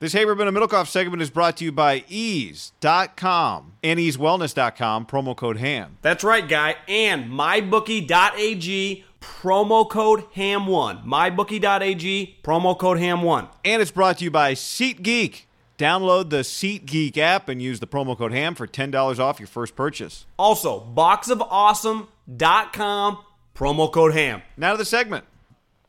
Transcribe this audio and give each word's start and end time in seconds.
This 0.00 0.14
Haberman 0.14 0.46
and 0.46 0.56
Middlekauff 0.56 0.86
segment 0.86 1.20
is 1.20 1.28
brought 1.28 1.56
to 1.56 1.64
you 1.64 1.72
by 1.72 2.04
eaze.com 2.08 3.72
and 3.82 3.98
eazewellness.com, 3.98 5.06
promo 5.06 5.36
code 5.36 5.56
HAM. 5.56 5.98
That's 6.02 6.22
right, 6.22 6.48
guy. 6.48 6.76
And 6.86 7.32
mybookie.ag, 7.32 9.04
promo 9.20 9.90
code 9.90 10.20
HAM1. 10.36 11.04
Mybookie.ag, 11.04 12.38
promo 12.44 12.78
code 12.78 12.98
HAM1. 12.98 13.48
And 13.64 13.82
it's 13.82 13.90
brought 13.90 14.18
to 14.18 14.24
you 14.24 14.30
by 14.30 14.54
SeatGeek. 14.54 15.46
Download 15.78 16.30
the 16.30 16.42
SeatGeek 16.42 17.18
app 17.18 17.48
and 17.48 17.60
use 17.60 17.80
the 17.80 17.88
promo 17.88 18.16
code 18.16 18.30
HAM 18.30 18.54
for 18.54 18.68
$10 18.68 19.18
off 19.18 19.40
your 19.40 19.48
first 19.48 19.74
purchase. 19.74 20.26
Also, 20.38 20.78
boxofawesome.com, 20.94 23.18
promo 23.52 23.92
code 23.92 24.14
HAM. 24.14 24.42
Now 24.56 24.70
to 24.70 24.78
the 24.78 24.84
segment. 24.84 25.24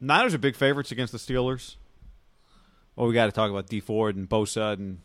Niners 0.01 0.33
are 0.33 0.39
big 0.39 0.55
favorites 0.55 0.91
against 0.91 1.13
the 1.13 1.19
Steelers. 1.19 1.75
Well, 2.99 3.07
we 3.07 3.13
got 3.13 3.27
to 3.27 3.31
talk 3.31 3.49
about 3.49 3.67
Dee 3.67 3.79
Ford 3.79 4.17
and 4.17 4.27
Bosa 4.27 4.73
and 4.73 4.99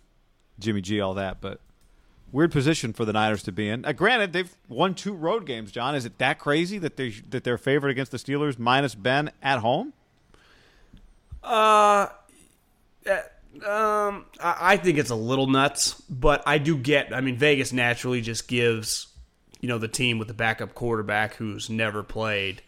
Jimmy 0.58 0.80
G, 0.80 1.00
all 1.00 1.14
that, 1.14 1.40
but 1.40 1.60
weird 2.32 2.50
position 2.50 2.92
for 2.92 3.04
the 3.04 3.12
Niners 3.12 3.44
to 3.44 3.52
be 3.52 3.68
in. 3.68 3.84
Uh, 3.84 3.92
granted, 3.92 4.32
they've 4.32 4.52
won 4.68 4.96
two 4.96 5.12
road 5.12 5.46
games. 5.46 5.70
John, 5.70 5.94
is 5.94 6.04
it 6.04 6.18
that 6.18 6.40
crazy 6.40 6.76
that 6.78 6.96
they 6.96 7.10
that 7.28 7.44
they're 7.44 7.56
favored 7.56 7.90
against 7.90 8.10
the 8.10 8.18
Steelers 8.18 8.58
minus 8.58 8.96
Ben 8.96 9.30
at 9.40 9.60
home? 9.60 9.92
Uh, 11.40 12.08
um, 13.64 14.24
I 14.42 14.76
think 14.76 14.98
it's 14.98 15.10
a 15.10 15.14
little 15.14 15.46
nuts, 15.46 15.94
but 16.10 16.42
I 16.46 16.58
do 16.58 16.76
get. 16.76 17.14
I 17.14 17.20
mean, 17.20 17.36
Vegas 17.36 17.72
naturally 17.72 18.22
just 18.22 18.48
gives 18.48 19.06
you 19.60 19.68
know 19.68 19.78
the 19.78 19.86
team 19.86 20.18
with 20.18 20.26
the 20.26 20.34
backup 20.34 20.74
quarterback 20.74 21.36
who's 21.36 21.70
never 21.70 22.02
played 22.02 22.60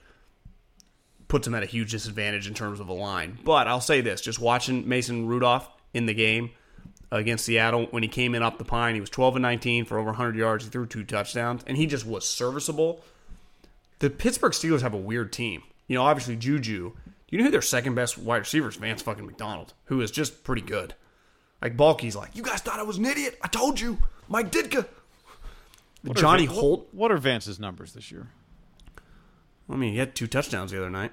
puts 1.29 1.47
him 1.47 1.55
at 1.55 1.63
a 1.63 1.67
huge 1.67 1.91
disadvantage 1.91 2.47
in 2.47 2.55
terms 2.55 2.81
of 2.81 2.89
a 2.89 2.93
line. 2.93 3.39
But 3.45 3.69
I'll 3.69 3.81
say 3.81 4.01
this: 4.01 4.21
just 4.21 4.39
watching 4.39 4.89
Mason 4.89 5.27
Rudolph 5.27 5.69
in 5.95 6.07
the 6.07 6.15
game 6.15 6.51
against 7.11 7.45
Seattle 7.45 7.87
when 7.91 8.03
he 8.03 8.09
came 8.09 8.35
in 8.35 8.43
up 8.43 8.59
the 8.59 8.65
pine, 8.65 8.95
he 8.95 9.01
was 9.01 9.11
12 9.11 9.37
and 9.37 9.43
19 9.43 9.85
for 9.85 9.99
over 9.99 10.11
100 10.11 10.37
yards. 10.37 10.65
He 10.65 10.71
threw 10.71 10.87
two 10.87 11.05
touchdowns, 11.05 11.63
and 11.67 11.77
he 11.77 11.87
just 11.87 12.07
was 12.07 12.29
serviceable. 12.29 13.03
The 13.99 14.11
Pittsburgh 14.11 14.53
Steelers 14.53 14.83
have 14.83 14.95
a 14.95 14.99
weird 14.99 15.33
team. 15.33 15.63
You 15.87 15.97
know, 15.97 16.03
obviously 16.03 16.37
Juju. 16.37 16.93
You 17.29 17.39
know 17.39 17.45
who 17.45 17.51
their 17.51 17.63
second 17.63 17.95
best 17.95 18.19
wide 18.19 18.39
receiver 18.39 18.69
is? 18.69 18.77
Vance 18.77 19.03
fucking 19.03 19.27
McDonald, 19.27 19.75
who 19.87 20.01
is 20.01 20.11
just 20.11 20.45
pretty 20.45 20.63
good. 20.63 20.95
Like 21.61 21.77
Balky's 21.77 22.15
like, 22.15 22.37
you 22.37 22.43
guys 22.43 22.61
thought 22.61 22.79
I 22.79 22.85
was 22.85 22.99
an 22.99 23.07
idiot. 23.07 23.39
I 23.43 23.49
told 23.49 23.81
you, 23.81 23.99
Mike 24.29 24.53
Ditka. 24.53 24.87
What 26.03 26.17
Johnny 26.17 26.47
are, 26.47 26.51
Holt. 26.51 26.89
What 26.93 27.11
are 27.11 27.17
Vance's 27.17 27.59
numbers 27.59 27.95
this 27.95 28.13
year? 28.13 28.29
I 29.71 29.77
mean, 29.77 29.93
he 29.93 29.99
had 29.99 30.15
two 30.15 30.27
touchdowns 30.27 30.71
the 30.71 30.79
other 30.79 30.91
night. 30.91 31.13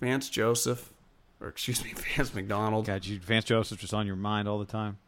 Vance 0.00 0.28
Joseph, 0.28 0.92
or 1.40 1.48
excuse 1.48 1.82
me, 1.84 1.92
Vance 2.16 2.34
McDonald. 2.34 2.86
God, 2.86 3.04
you, 3.06 3.18
Vance 3.18 3.44
Joseph 3.46 3.78
just 3.80 3.94
on 3.94 4.06
your 4.06 4.16
mind 4.16 4.48
all 4.48 4.58
the 4.58 4.64
time. 4.64 4.98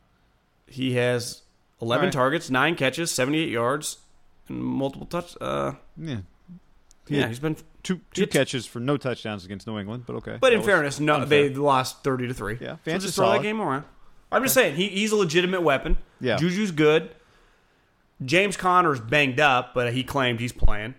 He 0.67 0.95
has 0.95 1.43
11 1.81 2.01
All 2.01 2.07
right. 2.07 2.13
targets, 2.13 2.51
nine 2.51 2.75
catches, 2.77 3.11
78 3.11 3.49
yards, 3.51 3.99
and 4.49 4.59
multiple 4.63 5.07
touch. 5.07 5.37
Uh, 5.41 5.73
Yeah, 5.97 6.19
yeah, 7.09 7.29
he's 7.29 7.39
been. 7.39 7.57
two 7.83 8.01
two 8.15 8.27
catches 8.27 8.67
for 8.67 8.81
no 8.81 8.97
touchdowns 8.97 9.45
against 9.45 9.67
New 9.67 9.79
England, 9.79 10.05
but 10.07 10.17
okay. 10.17 10.39
But 10.41 10.53
in 10.53 10.63
fairness, 10.63 10.99
no, 10.99 11.17
unfair. 11.17 11.49
they 11.51 11.55
lost 11.55 12.03
30 12.03 12.29
to 12.29 12.35
three. 12.35 12.59
Yeah, 12.61 12.73
so 12.77 12.79
Vance 12.85 13.03
just 13.05 13.13
is 13.13 13.17
throw 13.17 13.31
that 13.33 13.43
game 13.43 13.61
around. 13.61 13.85
I'm 14.33 14.43
just 14.43 14.55
saying 14.55 14.75
he, 14.75 14.89
he's 14.89 15.13
a 15.13 15.17
legitimate 15.17 15.63
weapon. 15.63 15.99
Yeah. 16.21 16.37
Juju's 16.37 16.73
good. 16.73 17.11
James 18.25 18.57
Conner's 18.57 18.99
banged 18.99 19.39
up, 19.39 19.73
but 19.75 19.93
he 19.93 20.03
claimed 20.03 20.41
he's 20.41 20.53
playing. 20.53 20.95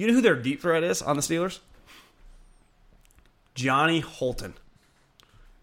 You 0.00 0.06
know 0.06 0.14
who 0.14 0.22
their 0.22 0.34
deep 0.34 0.62
threat 0.62 0.82
is 0.82 1.02
on 1.02 1.16
the 1.16 1.20
Steelers? 1.20 1.58
Johnny 3.54 4.00
Holton 4.00 4.54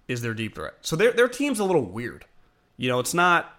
is 0.08 0.22
their 0.22 0.36
deep 0.36 0.54
threat. 0.54 0.76
So 0.82 0.96
their 0.96 1.12
their 1.12 1.28
team's 1.28 1.58
a 1.60 1.64
little 1.64 1.82
weird. 1.82 2.24
You 2.78 2.88
know, 2.88 3.00
it's 3.00 3.16
not. 3.16 3.52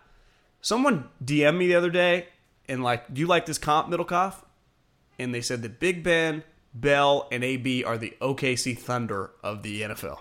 Someone 0.61 1.09
DM'd 1.25 1.59
me 1.59 1.67
the 1.67 1.75
other 1.75 1.91
day 1.91 2.29
and 2.69 2.85
like, 2.85 3.13
do 3.13 3.21
you 3.21 3.27
like 3.27 3.45
this 3.45 3.59
comp, 3.59 3.89
Middlekauff? 3.89 4.45
And 5.19 5.35
they 5.35 5.41
said 5.41 5.63
that 5.63 5.81
Big 5.81 6.05
Ben, 6.05 6.45
Bell, 6.73 7.27
and 7.33 7.43
AB 7.43 7.83
are 7.83 7.99
the 7.99 8.17
OKC 8.21 8.79
Thunder 8.79 9.33
of 9.43 9.65
the 9.65 9.83
NFL. 9.83 10.21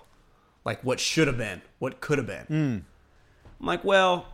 Like 0.65 0.83
what 0.83 0.99
should 0.99 1.27
have 1.27 1.37
been, 1.37 1.61
what 1.77 2.01
could 2.01 2.17
have 2.17 2.25
been. 2.25 2.45
Hmm. 2.45 2.77
I'm 3.59 3.65
like, 3.67 3.83
well, 3.83 4.25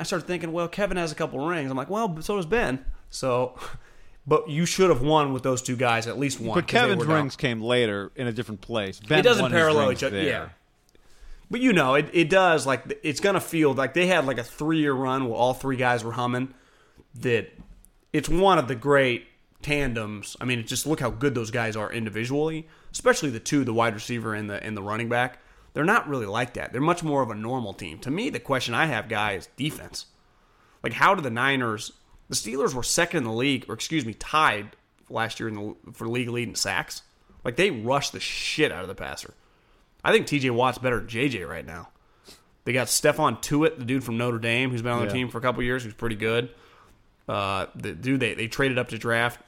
I 0.00 0.02
started 0.02 0.26
thinking, 0.26 0.50
well, 0.50 0.66
Kevin 0.66 0.96
has 0.96 1.12
a 1.12 1.14
couple 1.14 1.46
rings. 1.46 1.70
I'm 1.70 1.76
like, 1.76 1.90
well, 1.90 2.20
so 2.22 2.34
does 2.34 2.46
Ben. 2.46 2.84
So, 3.08 3.56
but 4.26 4.48
you 4.48 4.66
should 4.66 4.90
have 4.90 5.02
won 5.02 5.32
with 5.32 5.42
those 5.42 5.62
two 5.62 5.76
guys 5.76 6.06
at 6.06 6.18
least 6.18 6.40
one. 6.40 6.58
But 6.58 6.66
Kevin's 6.66 7.00
were 7.00 7.06
down. 7.06 7.14
rings 7.16 7.36
came 7.36 7.60
later 7.60 8.10
in 8.16 8.26
a 8.26 8.32
different 8.32 8.60
place. 8.60 9.00
Ben 9.00 9.18
it 9.18 9.22
doesn't 9.22 9.50
parallel 9.50 9.92
each 9.92 10.02
other. 10.02 10.20
Yeah. 10.20 10.48
But 11.50 11.60
you 11.60 11.72
know, 11.72 11.94
it, 11.94 12.08
it 12.12 12.30
does 12.30 12.66
like 12.66 12.98
it's 13.02 13.20
gonna 13.20 13.40
feel 13.40 13.74
like 13.74 13.94
they 13.94 14.06
had 14.06 14.26
like 14.26 14.38
a 14.38 14.44
three 14.44 14.78
year 14.78 14.94
run 14.94 15.26
where 15.26 15.36
all 15.36 15.54
three 15.54 15.76
guys 15.76 16.02
were 16.02 16.12
humming. 16.12 16.54
That 17.16 17.52
it's 18.12 18.28
one 18.28 18.58
of 18.58 18.66
the 18.66 18.74
great 18.74 19.26
tandems. 19.62 20.36
I 20.40 20.44
mean, 20.46 20.66
just 20.66 20.86
look 20.86 21.00
how 21.00 21.10
good 21.10 21.34
those 21.34 21.50
guys 21.50 21.76
are 21.76 21.92
individually, 21.92 22.66
especially 22.92 23.30
the 23.30 23.40
two, 23.40 23.64
the 23.64 23.74
wide 23.74 23.94
receiver 23.94 24.34
and 24.34 24.48
the 24.48 24.62
and 24.64 24.76
the 24.76 24.82
running 24.82 25.08
back. 25.08 25.38
They're 25.74 25.84
not 25.84 26.08
really 26.08 26.26
like 26.26 26.54
that. 26.54 26.72
They're 26.72 26.80
much 26.80 27.02
more 27.02 27.22
of 27.22 27.30
a 27.30 27.34
normal 27.34 27.74
team. 27.74 27.98
To 28.00 28.10
me, 28.10 28.30
the 28.30 28.38
question 28.38 28.74
I 28.74 28.86
have, 28.86 29.08
guys, 29.08 29.48
defense. 29.56 30.06
Like, 30.84 30.92
how 30.92 31.14
do 31.14 31.20
the 31.22 31.30
Niners? 31.30 31.92
The 32.42 32.50
Steelers 32.50 32.74
were 32.74 32.82
second 32.82 33.18
in 33.18 33.24
the 33.24 33.32
league, 33.32 33.66
or 33.68 33.74
excuse 33.74 34.04
me, 34.04 34.14
tied 34.14 34.76
last 35.10 35.38
year 35.40 35.48
in 35.48 35.54
the, 35.54 35.92
for 35.92 36.08
league 36.08 36.28
lead 36.28 36.48
in 36.48 36.54
sacks. 36.54 37.02
Like 37.44 37.56
they 37.56 37.70
rushed 37.70 38.12
the 38.12 38.20
shit 38.20 38.72
out 38.72 38.82
of 38.82 38.88
the 38.88 38.94
passer. 38.94 39.34
I 40.02 40.12
think 40.12 40.26
T.J. 40.26 40.50
Watt's 40.50 40.78
better 40.78 40.98
than 40.98 41.08
J.J. 41.08 41.44
right 41.44 41.64
now. 41.66 41.88
They 42.64 42.72
got 42.72 42.86
Stephon 42.88 43.42
Tuitt, 43.42 43.78
the 43.78 43.84
dude 43.84 44.02
from 44.04 44.16
Notre 44.16 44.38
Dame, 44.38 44.70
who's 44.70 44.80
been 44.82 44.92
on 44.92 45.00
the 45.00 45.06
Yeah. 45.06 45.12
team 45.12 45.28
for 45.28 45.38
a 45.38 45.40
couple 45.42 45.62
years, 45.62 45.84
who's 45.84 45.92
pretty 45.94 46.16
good. 46.16 46.48
Uh, 47.28 47.66
the 47.74 47.92
dude 47.92 48.20
they 48.20 48.34
they 48.34 48.48
traded 48.48 48.78
up 48.78 48.88
to 48.88 48.98
draft 48.98 49.40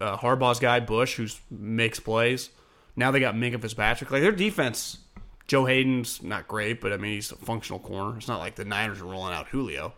uh, 0.00 0.16
Harbaugh's 0.16 0.58
guy 0.58 0.80
Bush, 0.80 1.16
who 1.16 1.26
makes 1.50 2.00
plays. 2.00 2.50
Now 2.94 3.10
they 3.10 3.20
got 3.20 3.34
Minkah 3.34 3.60
Fitzpatrick. 3.60 4.10
Like 4.10 4.22
their 4.22 4.32
defense, 4.32 4.98
Joe 5.46 5.64
Haden's 5.66 6.22
not 6.22 6.48
great, 6.48 6.80
but 6.80 6.92
I 6.92 6.96
mean 6.96 7.12
he's 7.14 7.30
a 7.32 7.36
functional 7.36 7.78
corner. 7.78 8.16
It's 8.16 8.28
not 8.28 8.38
like 8.38 8.54
the 8.56 8.64
Niners 8.64 9.00
are 9.00 9.06
rolling 9.06 9.32
out 9.34 9.48
Julio. 9.48 9.92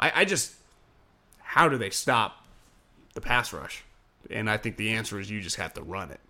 I, 0.00 0.12
I 0.20 0.24
just 0.24 0.52
how 1.48 1.66
do 1.66 1.78
they 1.78 1.88
stop 1.88 2.44
the 3.14 3.22
pass 3.22 3.54
rush? 3.54 3.82
And 4.30 4.50
I 4.50 4.58
think 4.58 4.76
the 4.76 4.90
answer 4.90 5.18
is 5.18 5.30
you 5.30 5.40
just 5.40 5.56
have 5.56 5.72
to 5.74 5.82
run 5.82 6.10
it. 6.10 6.20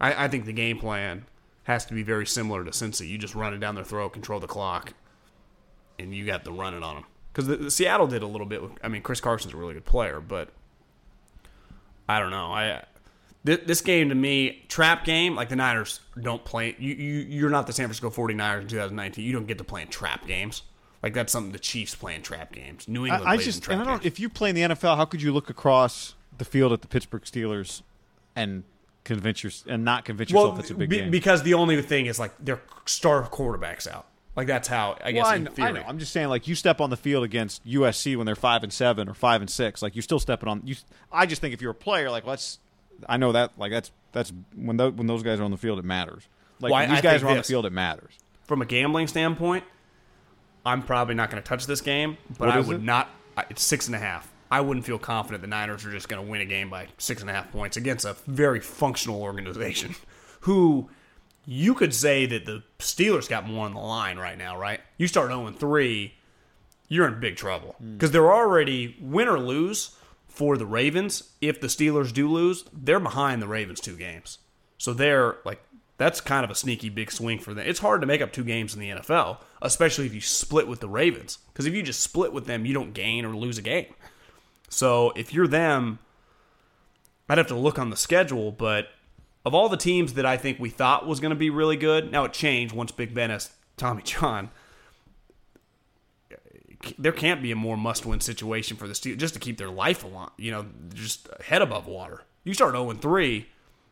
I, 0.00 0.24
I 0.24 0.28
think 0.28 0.44
the 0.44 0.52
game 0.52 0.76
plan 0.80 1.24
has 1.62 1.86
to 1.86 1.94
be 1.94 2.02
very 2.02 2.26
similar 2.26 2.64
to 2.64 2.72
Cincy. 2.72 3.08
You 3.08 3.16
just 3.16 3.36
run 3.36 3.54
it 3.54 3.58
down 3.58 3.76
their 3.76 3.84
throat, 3.84 4.08
control 4.12 4.40
the 4.40 4.48
clock, 4.48 4.92
and 6.00 6.12
you 6.12 6.26
got 6.26 6.42
the 6.42 6.50
running 6.50 6.82
on 6.82 6.96
them. 6.96 7.04
Because 7.32 7.46
the, 7.46 7.56
the 7.56 7.70
Seattle 7.70 8.08
did 8.08 8.24
a 8.24 8.26
little 8.26 8.46
bit. 8.46 8.60
With, 8.60 8.72
I 8.82 8.88
mean, 8.88 9.02
Chris 9.02 9.20
Carson's 9.20 9.54
a 9.54 9.56
really 9.56 9.74
good 9.74 9.84
player, 9.84 10.20
but 10.20 10.48
I 12.08 12.18
don't 12.18 12.32
know. 12.32 12.50
I 12.50 12.82
thi- 13.44 13.62
this 13.64 13.82
game 13.82 14.08
to 14.08 14.16
me, 14.16 14.64
trap 14.66 15.04
game, 15.04 15.36
like 15.36 15.48
the 15.48 15.56
Niners 15.56 16.00
don't 16.20 16.44
play. 16.44 16.74
You 16.76 16.92
you 16.92 17.20
you're 17.20 17.50
not 17.50 17.68
the 17.68 17.72
San 17.72 17.86
Francisco 17.86 18.10
49ers 18.10 18.62
in 18.62 18.66
2019. 18.66 19.24
You 19.24 19.32
don't 19.32 19.46
get 19.46 19.58
to 19.58 19.64
play 19.64 19.82
in 19.82 19.88
trap 19.88 20.26
games. 20.26 20.62
Like 21.04 21.12
that's 21.12 21.30
something 21.30 21.52
the 21.52 21.58
Chiefs 21.58 21.94
play 21.94 22.14
in 22.14 22.22
trap 22.22 22.50
games. 22.50 22.88
New 22.88 23.04
England 23.04 23.28
I, 23.28 23.32
I 23.32 23.36
just 23.36 23.68
I 23.70 23.74
don't. 23.74 23.86
games. 23.86 24.06
If 24.06 24.18
you 24.18 24.30
play 24.30 24.48
in 24.48 24.56
the 24.56 24.62
NFL, 24.62 24.96
how 24.96 25.04
could 25.04 25.20
you 25.20 25.34
look 25.34 25.50
across 25.50 26.14
the 26.38 26.46
field 26.46 26.72
at 26.72 26.80
the 26.80 26.88
Pittsburgh 26.88 27.24
Steelers 27.24 27.82
and 28.34 28.64
convince 29.04 29.42
your 29.44 29.52
and 29.68 29.84
not 29.84 30.06
convince 30.06 30.30
yourself 30.30 30.58
it's 30.60 30.70
a 30.70 30.74
big 30.74 30.88
be- 30.88 30.96
game? 31.00 31.10
because 31.10 31.42
the 31.42 31.52
only 31.52 31.82
thing 31.82 32.06
is 32.06 32.18
like 32.18 32.32
their 32.42 32.62
star 32.86 33.22
quarterbacks 33.28 33.86
out. 33.86 34.06
Like 34.34 34.46
that's 34.46 34.66
how 34.66 34.96
I 35.04 35.12
guess 35.12 35.24
well, 35.24 35.32
I, 35.32 35.36
in 35.36 35.44
know, 35.44 35.50
I 35.50 35.54
theory. 35.54 35.72
know. 35.74 35.84
I'm 35.86 35.98
just 35.98 36.10
saying, 36.10 36.28
like 36.28 36.48
you 36.48 36.54
step 36.54 36.80
on 36.80 36.88
the 36.88 36.96
field 36.96 37.22
against 37.22 37.62
USC 37.66 38.16
when 38.16 38.24
they're 38.24 38.34
five 38.34 38.62
and 38.62 38.72
seven 38.72 39.06
or 39.06 39.12
five 39.12 39.42
and 39.42 39.50
six, 39.50 39.82
like 39.82 39.94
you're 39.94 40.02
still 40.02 40.18
stepping 40.18 40.48
on. 40.48 40.62
You, 40.64 40.74
I 41.12 41.26
just 41.26 41.42
think 41.42 41.52
if 41.52 41.60
you're 41.60 41.72
a 41.72 41.74
player, 41.74 42.10
like 42.10 42.24
let's. 42.26 42.60
I 43.06 43.18
know 43.18 43.32
that, 43.32 43.52
like 43.58 43.72
that's 43.72 43.90
that's 44.12 44.32
when 44.56 44.78
those 44.78 44.94
when 44.94 45.06
those 45.06 45.22
guys 45.22 45.38
are 45.38 45.44
on 45.44 45.50
the 45.50 45.58
field, 45.58 45.78
it 45.78 45.84
matters. 45.84 46.22
Like 46.60 46.72
Well, 46.72 46.80
when 46.80 46.88
these 46.88 47.00
I 47.00 47.02
guys 47.02 47.22
are 47.22 47.28
on 47.28 47.36
this. 47.36 47.46
the 47.46 47.52
field, 47.52 47.66
it 47.66 47.72
matters. 47.72 48.14
From 48.44 48.62
a 48.62 48.64
gambling 48.64 49.06
standpoint, 49.06 49.64
I'm 50.66 50.82
probably 50.82 51.14
not 51.14 51.30
going 51.30 51.42
to 51.42 51.48
touch 51.48 51.66
this 51.66 51.80
game, 51.80 52.16
but 52.38 52.48
I 52.48 52.60
would 52.60 52.76
it? 52.76 52.82
not. 52.82 53.10
It's 53.50 53.62
six 53.62 53.86
and 53.86 53.94
a 53.94 53.98
half. 53.98 54.30
I 54.50 54.60
wouldn't 54.60 54.86
feel 54.86 54.98
confident 54.98 55.40
the 55.42 55.48
Niners 55.48 55.84
are 55.84 55.90
just 55.90 56.08
going 56.08 56.24
to 56.24 56.30
win 56.30 56.40
a 56.40 56.44
game 56.44 56.70
by 56.70 56.86
six 56.98 57.20
and 57.20 57.28
a 57.30 57.32
half 57.32 57.50
points 57.50 57.76
against 57.76 58.04
a 58.04 58.14
very 58.26 58.60
functional 58.60 59.20
organization, 59.22 59.94
who 60.40 60.88
you 61.46 61.74
could 61.74 61.92
say 61.92 62.24
that 62.26 62.46
the 62.46 62.62
Steelers 62.78 63.28
got 63.28 63.46
more 63.48 63.66
on 63.66 63.74
the 63.74 63.80
line 63.80 64.16
right 64.18 64.38
now, 64.38 64.56
right? 64.58 64.80
You 64.96 65.08
start 65.08 65.30
0 65.30 65.50
3, 65.50 66.14
you're 66.88 67.08
in 67.08 67.18
big 67.20 67.36
trouble 67.36 67.74
Hmm. 67.78 67.94
because 67.94 68.12
they're 68.12 68.32
already 68.32 68.96
win 69.00 69.28
or 69.28 69.38
lose 69.40 69.96
for 70.28 70.56
the 70.56 70.66
Ravens. 70.66 71.30
If 71.40 71.60
the 71.60 71.66
Steelers 71.66 72.12
do 72.12 72.28
lose, 72.30 72.64
they're 72.72 73.00
behind 73.00 73.42
the 73.42 73.48
Ravens 73.48 73.80
two 73.80 73.96
games, 73.96 74.38
so 74.78 74.92
they're 74.94 75.36
like 75.44 75.62
that's 75.96 76.20
kind 76.20 76.44
of 76.44 76.50
a 76.50 76.54
sneaky 76.54 76.88
big 76.88 77.12
swing 77.12 77.38
for 77.38 77.54
them. 77.54 77.66
It's 77.66 77.78
hard 77.78 78.00
to 78.00 78.06
make 78.06 78.20
up 78.20 78.32
two 78.32 78.44
games 78.44 78.74
in 78.74 78.80
the 78.80 78.90
NFL, 78.90 79.38
especially 79.62 80.06
if 80.06 80.14
you 80.14 80.20
split 80.20 80.66
with 80.66 80.80
the 80.80 80.88
Ravens, 80.88 81.38
because 81.52 81.66
if 81.66 81.74
you 81.74 81.82
just 81.82 82.00
split 82.00 82.32
with 82.32 82.46
them, 82.46 82.66
you 82.66 82.74
don't 82.74 82.94
gain 82.94 83.24
or 83.24 83.36
lose 83.36 83.58
a 83.58 83.62
game. 83.62 83.94
So 84.68 85.12
if 85.14 85.32
you're 85.32 85.46
them, 85.46 86.00
I'd 87.28 87.38
have 87.38 87.46
to 87.48 87.54
look 87.54 87.78
on 87.78 87.90
the 87.90 87.96
schedule, 87.96 88.50
but 88.50 88.88
of 89.44 89.54
all 89.54 89.68
the 89.68 89.76
teams 89.76 90.14
that 90.14 90.26
I 90.26 90.36
think 90.36 90.58
we 90.58 90.70
thought 90.70 91.06
was 91.06 91.20
going 91.20 91.30
to 91.30 91.36
be 91.36 91.50
really 91.50 91.76
good, 91.76 92.10
now 92.10 92.24
it 92.24 92.32
changed 92.32 92.74
once 92.74 92.90
Big 92.90 93.14
Ben 93.14 93.30
has 93.30 93.50
Tommy 93.76 94.02
John. 94.02 94.50
There 96.98 97.12
can't 97.12 97.40
be 97.40 97.50
a 97.50 97.56
more 97.56 97.76
must-win 97.76 98.20
situation 98.20 98.76
for 98.76 98.86
the 98.86 98.94
Steelers 98.94 99.18
just 99.18 99.34
to 99.34 99.40
keep 99.40 99.58
their 99.58 99.70
life 99.70 100.04
along, 100.04 100.32
you 100.36 100.50
know, 100.50 100.66
just 100.92 101.28
head 101.42 101.62
above 101.62 101.86
water. 101.86 102.22
You 102.42 102.52
start 102.52 102.74
0 102.74 102.92
3, 102.92 103.46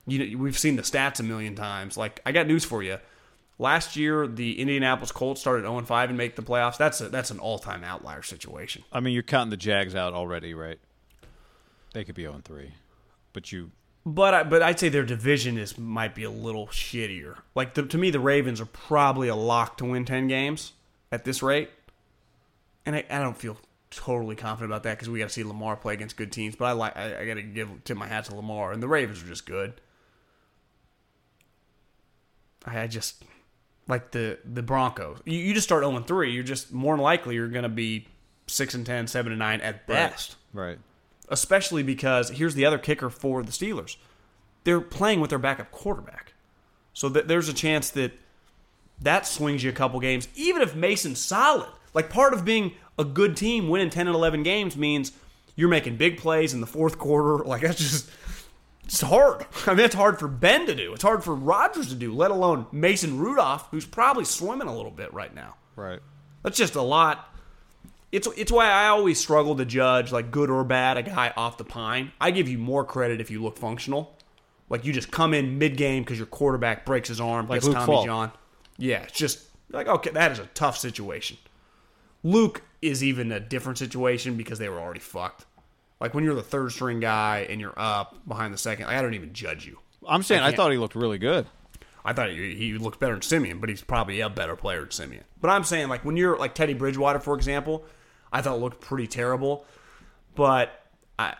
you 0.07 0.19
know, 0.19 0.39
we've 0.39 0.59
seen 0.59 0.77
the 0.77 0.83
stats 0.83 1.21
a 1.21 1.23
million 1.23 1.55
times. 1.55 1.97
Like 1.97 2.21
I 2.27 2.33
got 2.33 2.47
news 2.47 2.65
for 2.65 2.83
you. 2.83 2.99
Last 3.59 3.97
year, 3.97 4.27
the 4.27 4.59
Indianapolis 4.59 5.13
Colts 5.13 5.41
started 5.41 5.63
0 5.63 5.83
5 5.83 6.09
and 6.09 6.19
make 6.19 6.37
the 6.37 6.43
playoffs. 6.43 6.79
That's 6.79 7.01
a, 7.01 7.09
that's 7.09 7.31
an 7.31 7.39
all-time 7.39 7.85
outlier 7.85 8.23
situation. 8.23 8.83
I 8.93 9.01
mean, 9.01 9.15
you're 9.15 9.23
counting 9.23 9.51
the 9.51 9.57
Jags 9.57 9.95
out 9.95 10.15
already, 10.15 10.55
right? 10.55 10.81
They 11.93 12.03
could 12.05 12.15
be 12.15 12.23
0 12.23 12.41
3, 12.45 12.73
but 13.33 13.53
you 13.53 13.71
But 14.05 14.35
I, 14.35 14.43
but 14.43 14.63
I'd 14.63 14.81
say 14.81 14.89
their 14.89 15.05
division 15.05 15.59
is 15.59 15.79
might 15.79 16.15
be 16.15 16.25
a 16.25 16.31
little 16.31 16.67
shittier. 16.69 17.37
Like 17.55 17.75
the, 17.75 17.85
to 17.85 17.99
me, 17.99 18.11
the 18.11 18.19
Ravens 18.21 18.61
are 18.61 18.67
probably 18.67 19.29
a 19.29 19.37
lock 19.37 19.77
to 19.77 19.85
win 19.85 20.05
ten 20.05 20.27
games 20.27 20.73
at 21.13 21.25
this 21.25 21.43
rate, 21.43 21.71
and 22.85 22.97
I, 22.97 23.05
I 23.09 23.21
don't 23.21 23.37
feel 23.37 23.59
totally 23.91 24.35
confident 24.35 24.73
about 24.73 24.83
that 24.85 24.97
because 24.97 25.11
we 25.11 25.19
got 25.19 25.29
to 25.29 25.35
see 25.35 25.45
Lamar 25.45 25.77
play 25.77 25.95
against 25.95 26.17
good 26.17 26.33
teams. 26.33 26.57
But 26.57 26.65
I 26.65 26.73
like 26.73 26.97
I, 26.97 27.21
I 27.21 27.27
got 27.27 27.35
to 27.35 27.43
give 27.43 27.85
tip 27.85 27.97
my 27.97 28.09
hat 28.09 28.25
to 28.25 28.35
Lamar, 28.35 28.73
and 28.73 28.83
the 28.83 28.89
Ravens 28.89 29.23
are 29.23 29.27
just 29.27 29.47
good. 29.47 29.81
I, 32.67 32.87
just 32.87 33.25
like 33.89 34.11
the 34.13 34.39
the 34.45 34.63
Broncos. 34.63 35.19
You, 35.25 35.39
you 35.39 35.55
just 35.55 35.67
start 35.67 35.83
zero 35.83 35.97
and 35.97 36.07
three. 36.07 36.33
You're 36.33 36.45
just 36.45 36.73
more 36.73 36.95
than 36.95 37.03
likely 37.03 37.35
you're 37.35 37.49
going 37.49 37.65
to 37.65 37.69
be 37.69 38.07
six 38.47 38.75
and 38.75 38.85
10, 38.85 39.07
7 39.07 39.33
and 39.33 39.39
nine 39.39 39.61
at 39.61 39.87
best 39.87 40.37
right. 40.53 40.79
especially 41.29 41.83
because 41.83 42.31
here's 42.31 42.55
the 42.55 42.67
other 42.67 42.79
kicker 42.79 43.09
for 43.09 43.43
the 43.43 43.53
Steelers. 43.53 43.97
They're 44.65 44.81
playing 44.81 45.21
with 45.21 45.31
their 45.31 45.39
backup 45.39 45.71
quarterback. 45.71 46.35
So 46.93 47.09
th- 47.09 47.27
there's 47.27 47.49
a 47.49 47.55
chance 47.55 47.91
that 47.91 48.13
that 49.01 49.27
swings 49.27 49.65
you 49.65 49.71
a 49.71 49.73
couple 49.73 49.99
games, 50.01 50.29
even 50.35 50.63
if 50.63 50.75
Mason's 50.77 51.19
solid. 51.19 51.69
Like 51.95 52.09
part 52.11 52.35
of 52.35 52.45
being 52.45 52.73
a 52.99 53.05
good 53.05 53.37
team, 53.37 53.69
winning 53.69 53.91
10 53.91 54.07
and 54.07 54.15
11 54.15 54.43
games 54.43 54.77
means 54.77 55.13
you're 55.57 55.69
making 55.69 55.97
big 55.97 56.19
plays 56.19 56.55
in 56.55 56.61
the 56.61 56.67
fourth 56.67 56.99
quarter. 56.99 57.43
Like 57.49 57.63
that's 57.63 57.79
just 57.79 58.11
it's 58.93 59.01
hard. 59.01 59.47
I 59.67 59.73
mean, 59.73 59.87
it's 59.87 59.95
hard 59.95 60.19
for 60.19 60.29
Ben 60.29 60.67
to 60.67 60.75
do. 60.75 60.93
It's 60.93 61.03
hard 61.03 61.25
for 61.25 61.35
Rodgers 61.35 61.89
to 61.89 61.95
do, 61.95 62.13
let 62.13 62.31
alone 62.31 62.67
Mason 62.73 63.19
Rudolph, 63.19 63.69
who's 63.71 63.87
probably 63.87 64.27
swimming 64.27 64.69
a 64.69 64.77
little 64.77 64.91
bit 64.91 65.15
right 65.15 65.35
now. 65.35 65.57
Right. 65.77 66.01
That's 66.43 66.59
just 66.59 66.75
a 66.75 66.83
lot. 66.83 67.27
It's 68.11 68.29
it's 68.37 68.53
why 68.53 68.67
I 68.67 68.89
always 68.89 69.19
struggle 69.19 69.57
to 69.57 69.65
judge 69.65 70.13
like 70.13 70.31
good 70.31 70.51
or 70.51 70.63
bad 70.63 70.99
a 70.99 71.03
guy 71.03 71.33
off 71.39 71.57
the 71.57 71.65
pine. 71.65 72.13
I 72.21 72.31
give 72.33 72.51
you 72.51 72.59
more 72.59 72.85
credit 72.85 73.23
if 73.23 73.31
you 73.31 73.43
look 73.43 73.57
functional. 73.57 74.15
Like 74.69 74.85
you 74.85 74.93
just 74.93 75.11
come 75.11 75.33
in 75.33 75.57
mid 75.59 75.79
game 75.79 76.03
because 76.03 76.19
your 76.19 76.27
quarterback 76.27 76.85
breaks 76.85 77.09
his 77.09 77.21
arm, 77.21 77.49
Like 77.49 77.63
gets 77.63 77.69
Luke 77.69 77.77
Tommy 77.77 77.87
Falk. 77.87 78.05
John. 78.05 78.33
Yeah, 78.77 79.05
it's 79.05 79.17
just 79.17 79.41
like 79.71 79.89
okay, 79.89 80.11
that 80.11 80.33
is 80.33 80.39
a 80.39 80.47
tough 80.53 80.77
situation. 80.77 81.39
Luke 82.23 82.61
is 82.83 83.03
even 83.03 83.33
a 83.33 83.41
different 83.41 83.79
situation 83.79 84.37
because 84.37 84.59
they 84.59 84.69
were 84.69 84.79
already 84.79 85.01
fucked. 85.01 85.47
Like 86.03 86.15
when 86.15 86.25
you're 86.25 86.35
the 86.35 86.43
third 86.43 86.73
string 86.73 86.99
guy 86.99 87.47
and 87.49 87.61
you're 87.61 87.73
up 87.77 88.27
behind 88.27 88.53
the 88.53 88.59
second, 88.59 88.87
I 88.87 89.01
don't 89.01 89.15
even 89.15 89.33
judge 89.33 89.65
you. 89.65 89.79
I'm 90.07 90.25
saying 90.25 90.43
I 90.43 90.49
I, 90.49 90.53
thought 90.53 90.73
he 90.73 90.77
looked 90.77 90.97
really 90.97 91.17
good. 91.17 91.47
I 92.05 92.13
thought 92.13 92.31
he, 92.31 92.57
he 92.57 92.77
looked 92.77 92.99
better 92.99 93.13
than 93.13 93.23
Siemian, 93.23 93.61
but 93.61 93.69
he's 93.69 93.83
probably 93.83 94.19
a 94.19 94.29
better 94.29 94.57
player 94.57 94.81
than 94.81 94.91
Siemian. 94.91 95.23
But 95.41 95.51
I'm 95.51 95.63
saying, 95.63 95.89
like, 95.89 96.05
when 96.05 96.17
you're 96.17 96.37
like 96.37 96.57
Teddy 96.57 96.75
Bridgewater, 96.75 97.21
for 97.21 97.37
example, 97.37 97.85
I 98.33 98.43
thought 98.43 98.59
looked 98.59 98.81
pretty 98.81 99.07
terrible, 99.07 99.65
but 100.35 100.87
I. 101.19 101.35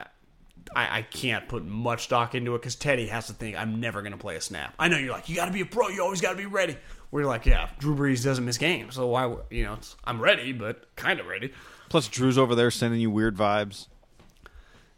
I, 0.77 0.99
I 0.99 1.03
can't 1.03 1.49
put 1.49 1.67
much 1.67 2.05
stock 2.05 2.35
into 2.35 2.55
it 2.55 2.61
because 2.61 2.77
Teddy 2.77 3.09
has 3.09 3.27
to 3.27 3.33
think 3.35 3.59
I'm 3.59 3.81
never 3.81 4.01
going 4.01 4.13
to 4.13 4.19
play 4.19 4.37
a 4.37 4.41
snap. 4.41 4.73
I 4.79 4.89
know 4.89 4.97
you're 4.97 5.11
like 5.11 5.29
you 5.29 5.35
got 5.35 5.47
to 5.47 5.53
be 5.53 5.61
a 5.61 5.67
pro, 5.67 5.89
you 5.89 6.03
always 6.03 6.21
got 6.21 6.31
to 6.31 6.39
be 6.39 6.47
ready. 6.47 6.79
We're 7.11 7.27
like, 7.27 7.45
yeah, 7.45 7.69
Drew 7.79 7.95
Brees 7.95 8.25
doesn't 8.25 8.45
miss 8.45 8.57
games, 8.57 8.95
so 8.95 9.09
why? 9.09 9.37
You 9.51 9.65
know, 9.65 9.75
it's, 9.75 9.97
I'm 10.05 10.21
ready, 10.21 10.53
but 10.53 10.95
kind 10.97 11.21
of 11.21 11.27
ready. 11.27 11.53
Plus, 11.91 12.09
Drew's 12.09 12.39
over 12.39 12.55
there 12.55 12.71
sending 12.71 13.01
you 13.01 13.11
weird 13.11 13.37
vibes. 13.37 13.89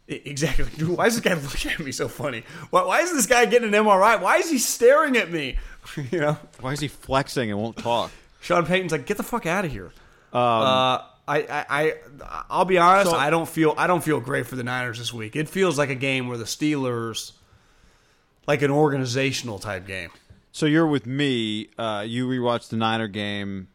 Exactly. 0.07 0.65
Drew, 0.77 0.93
why 0.95 1.07
is 1.07 1.19
this 1.19 1.23
guy 1.23 1.33
looking 1.39 1.71
at 1.71 1.79
me 1.79 1.91
so 1.91 2.07
funny? 2.07 2.43
Why, 2.69 2.83
why 2.83 3.01
is 3.01 3.11
this 3.11 3.25
guy 3.25 3.45
getting 3.45 3.73
an 3.73 3.83
MRI? 3.85 4.21
Why 4.21 4.37
is 4.37 4.49
he 4.49 4.57
staring 4.59 5.17
at 5.17 5.31
me? 5.31 5.57
you 6.11 6.19
know, 6.19 6.37
Why 6.61 6.73
is 6.73 6.79
he 6.79 6.87
flexing 6.87 7.49
and 7.49 7.59
won't 7.59 7.77
talk? 7.77 8.11
Sean 8.41 8.65
Payton's 8.65 8.91
like, 8.91 9.05
get 9.07 9.17
the 9.17 9.23
fuck 9.23 9.45
out 9.45 9.65
of 9.65 9.71
here. 9.71 9.91
uh, 10.33 11.01
I, 11.27 11.39
I, 11.39 11.65
I, 11.69 11.93
I'll 12.51 12.65
be 12.65 12.77
honest. 12.77 13.09
So- 13.09 13.17
I 13.17 13.31
don't 13.31 13.49
feel, 13.49 13.73
I 13.77 13.87
don't 13.87 14.03
feel 14.03 14.19
great 14.19 14.45
for 14.45 14.55
the 14.55 14.63
Niners 14.63 14.99
this 14.99 15.11
week. 15.11 15.35
It 15.35 15.49
feels 15.49 15.75
like 15.77 15.89
a 15.89 15.95
game 15.95 16.27
where 16.27 16.37
the 16.37 16.43
Steelers, 16.43 17.31
like 18.45 18.61
an 18.61 18.69
organizational 18.69 19.57
type 19.57 19.87
game. 19.87 20.11
So 20.51 20.67
you're 20.67 20.85
with 20.85 21.07
me. 21.07 21.69
Uh, 21.79 22.03
you 22.07 22.27
rewatched 22.27 22.69
the 22.69 22.77
Niner 22.77 23.07
game 23.07 23.67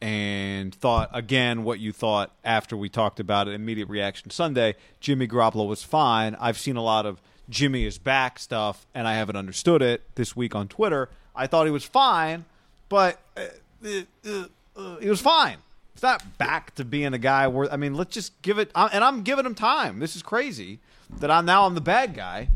and 0.00 0.74
thought 0.74 1.10
again 1.12 1.62
what 1.64 1.78
you 1.78 1.92
thought 1.92 2.32
after 2.44 2.76
we 2.76 2.88
talked 2.88 3.20
about 3.20 3.48
it. 3.48 3.54
Immediate 3.54 3.88
reaction 3.88 4.30
Sunday. 4.30 4.76
Jimmy 5.00 5.28
Garoppolo 5.28 5.68
was 5.68 5.82
fine. 5.82 6.36
I've 6.40 6.58
seen 6.58 6.76
a 6.76 6.82
lot 6.82 7.06
of 7.06 7.20
Jimmy 7.48 7.84
is 7.84 7.98
back 7.98 8.38
stuff, 8.38 8.86
and 8.94 9.06
I 9.06 9.14
haven't 9.14 9.36
understood 9.36 9.82
it 9.82 10.02
this 10.14 10.34
week 10.36 10.54
on 10.54 10.68
Twitter. 10.68 11.08
I 11.34 11.46
thought 11.46 11.66
he 11.66 11.72
was 11.72 11.84
fine, 11.84 12.44
but 12.88 13.18
uh, 13.36 13.42
uh, 13.84 14.00
uh, 14.26 14.44
uh, 14.76 14.96
he 14.98 15.08
was 15.08 15.20
fine. 15.20 15.58
It's 15.94 16.02
not 16.02 16.38
back 16.38 16.74
to 16.76 16.84
being 16.84 17.12
a 17.12 17.18
guy 17.18 17.46
where 17.48 17.70
I 17.70 17.76
mean, 17.76 17.94
let's 17.94 18.14
just 18.14 18.40
give 18.42 18.58
it. 18.58 18.70
And 18.74 19.04
I'm 19.04 19.22
giving 19.22 19.44
him 19.44 19.54
time. 19.54 19.98
This 19.98 20.16
is 20.16 20.22
crazy 20.22 20.78
that 21.18 21.30
I'm 21.30 21.44
now 21.44 21.66
I'm 21.66 21.74
the 21.74 21.80
bad 21.80 22.14
guy, 22.14 22.48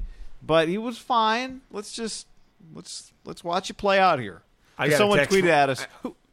but 0.42 0.68
he 0.68 0.78
was 0.78 0.96
fine. 0.96 1.60
Let's 1.70 1.92
just 1.92 2.26
let's 2.72 3.12
let's 3.24 3.44
watch 3.44 3.68
it 3.68 3.74
play 3.76 3.98
out 3.98 4.18
here. 4.18 4.42
I 4.78 4.88
Someone 4.90 5.18
tweeted 5.18 5.40
from- 5.40 5.48
at 5.48 5.70
us. 5.70 5.86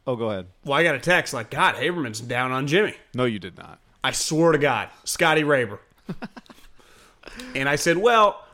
Oh, 0.06 0.16
go 0.16 0.30
ahead. 0.30 0.46
Well, 0.64 0.74
I 0.78 0.82
got 0.82 0.94
a 0.94 1.00
text 1.00 1.32
like, 1.34 1.50
God, 1.50 1.74
Haberman's 1.76 2.20
down 2.20 2.52
on 2.52 2.66
Jimmy. 2.66 2.94
No, 3.14 3.24
you 3.24 3.38
did 3.38 3.56
not. 3.56 3.78
I 4.04 4.12
swear 4.12 4.52
to 4.52 4.58
God, 4.58 4.88
Scotty 5.04 5.42
Raber. 5.42 5.78
and 7.54 7.68
I 7.68 7.76
said, 7.76 7.96
well, 7.96 8.44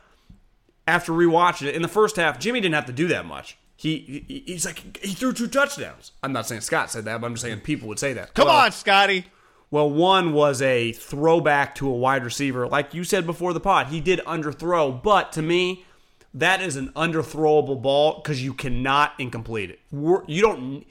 after 0.87 1.11
rewatching 1.11 1.67
it, 1.67 1.75
in 1.75 1.81
the 1.81 1.87
first 1.87 2.15
half, 2.15 2.39
Jimmy 2.39 2.61
didn't 2.61 2.75
have 2.75 2.85
to 2.85 2.93
do 2.93 3.07
that 3.07 3.25
much. 3.25 3.57
He, 3.75 4.25
he 4.27 4.43
he's 4.45 4.65
like 4.65 4.97
he 4.97 5.13
threw 5.13 5.31
two 5.31 5.47
touchdowns. 5.47 6.11
I'm 6.21 6.33
not 6.33 6.45
saying 6.45 6.61
Scott 6.61 6.91
said 6.91 7.05
that, 7.05 7.21
but 7.21 7.27
I'm 7.27 7.33
just 7.35 7.43
saying 7.43 7.61
people 7.61 7.87
would 7.87 7.97
say 7.99 8.11
that. 8.11 8.33
Come 8.33 8.47
Well, 8.47 8.57
on, 8.57 8.71
Scotty. 8.73 9.25
Well, 9.71 9.89
one 9.89 10.33
was 10.33 10.61
a 10.61 10.91
throwback 10.91 11.75
to 11.75 11.87
a 11.87 11.93
wide 11.93 12.25
receiver, 12.25 12.67
like 12.67 12.93
you 12.93 13.03
said 13.05 13.25
before 13.25 13.53
the 13.53 13.59
pod. 13.61 13.87
He 13.87 14.01
did 14.01 14.19
underthrow, 14.25 15.01
but 15.01 15.31
to 15.33 15.41
me, 15.41 15.85
that 16.33 16.61
is 16.61 16.75
an 16.75 16.89
underthrowable 16.89 17.81
ball 17.81 18.15
because 18.21 18.43
you 18.43 18.53
cannot 18.53 19.13
incomplete 19.17 19.69
it. 19.69 19.79
We're, 19.91 20.25
you 20.27 20.41
don't. 20.41 20.85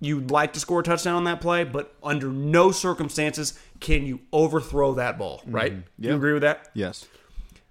You'd 0.00 0.30
like 0.30 0.52
to 0.52 0.60
score 0.60 0.80
a 0.80 0.82
touchdown 0.82 1.16
on 1.16 1.24
that 1.24 1.40
play, 1.40 1.64
but 1.64 1.92
under 2.02 2.28
no 2.28 2.70
circumstances 2.70 3.58
can 3.80 4.06
you 4.06 4.20
overthrow 4.32 4.94
that 4.94 5.18
ball. 5.18 5.38
Mm-hmm. 5.40 5.52
Right? 5.52 5.72
You 5.72 5.82
Yeah. 5.98 6.14
agree 6.14 6.32
with 6.32 6.42
that? 6.42 6.68
Yes. 6.74 7.06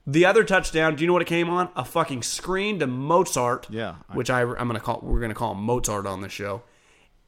The 0.06 0.26
other 0.26 0.44
touchdown, 0.44 0.96
do 0.96 1.02
you 1.04 1.08
know 1.08 1.14
what 1.14 1.22
it 1.22 1.26
came 1.28 1.50
on? 1.50 1.70
A 1.76 1.84
fucking 1.86 2.24
screen 2.24 2.80
to 2.80 2.88
Mozart. 2.88 3.68
Yeah. 3.70 3.96
Which 4.14 4.30
I, 4.30 4.42
I'm 4.42 4.68
gonna 4.68 4.80
call. 4.80 5.00
We're 5.04 5.20
gonna 5.20 5.34
call 5.34 5.54
him 5.54 5.62
Mozart 5.64 6.06
on 6.06 6.22
this 6.22 6.32
show. 6.32 6.64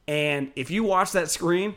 And 0.07 0.51
if 0.55 0.71
you 0.71 0.83
watch 0.83 1.11
that 1.11 1.29
screen, 1.29 1.75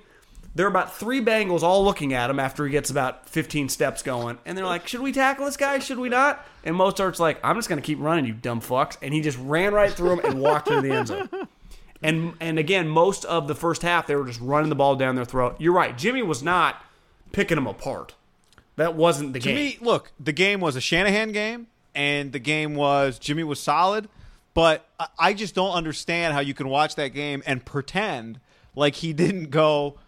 there 0.55 0.67
are 0.67 0.69
about 0.71 0.95
three 0.97 1.21
Bengals 1.25 1.63
all 1.63 1.85
looking 1.85 2.13
at 2.15 2.31
him 2.31 2.39
after 2.39 2.65
he 2.65 2.71
gets 2.71 2.89
about 2.91 3.29
15 3.29 3.69
steps 3.69 4.03
going, 4.03 4.39
and 4.47 4.57
they're 4.57 4.65
like, 4.67 4.87
"Should 4.87 5.01
we 5.01 5.11
tackle 5.13 5.47
this 5.47 5.57
guy? 5.57 5.79
Should 5.81 5.99
we 5.99 6.09
not?" 6.09 6.47
And 6.65 6.77
Mozart's 6.77 7.19
like, 7.21 7.39
"I'm 7.43 7.57
just 7.57 7.69
gonna 7.69 7.83
keep 7.83 7.99
running, 8.01 8.25
you 8.27 8.33
dumb 8.33 8.61
fucks," 8.61 8.97
and 9.03 9.13
he 9.13 9.21
just 9.23 9.39
ran 9.41 9.75
right 9.75 9.91
through 9.93 10.19
him 10.19 10.21
and 10.25 10.41
walked 10.41 10.69
into 10.69 10.83
the 10.83 10.95
end 10.95 11.09
zone. 11.09 11.29
And 12.03 12.35
and 12.41 12.59
again, 12.59 12.89
most 12.89 13.25
of 13.27 13.47
the 13.49 13.55
first 13.55 13.83
half 13.83 14.07
they 14.07 14.17
were 14.17 14.27
just 14.27 14.41
running 14.41 14.69
the 14.69 14.75
ball 14.75 14.97
down 14.97 15.15
their 15.15 15.25
throat. 15.25 15.57
You're 15.59 15.73
right, 15.73 15.97
Jimmy 15.97 16.23
was 16.23 16.43
not 16.43 16.85
picking 17.33 17.55
them 17.57 17.67
apart. 17.67 18.15
That 18.77 18.95
wasn't 18.95 19.33
the 19.35 19.41
To 19.41 19.45
game. 19.49 19.55
me, 19.57 19.79
look, 19.81 20.13
the 20.19 20.33
game 20.33 20.61
was 20.61 20.77
a 20.77 20.81
Shanahan 20.81 21.33
game, 21.33 21.67
and 21.95 22.33
the 22.33 22.39
game 22.39 22.75
was 22.75 23.19
Jimmy 23.19 23.45
was 23.45 23.61
solid, 23.61 24.09
but 24.55 24.87
I- 25.19 25.35
just 25.35 25.55
don't 25.55 25.73
understand 25.73 26.35
how 26.35 26.41
you 26.41 26.55
can 26.55 26.69
watch 26.69 26.95
that 26.97 27.09
game 27.09 27.43
and 27.47 27.65
pretend 27.65 28.41
like 28.75 28.97
he 28.97 29.13
didn't 29.13 29.51
go 29.51 29.99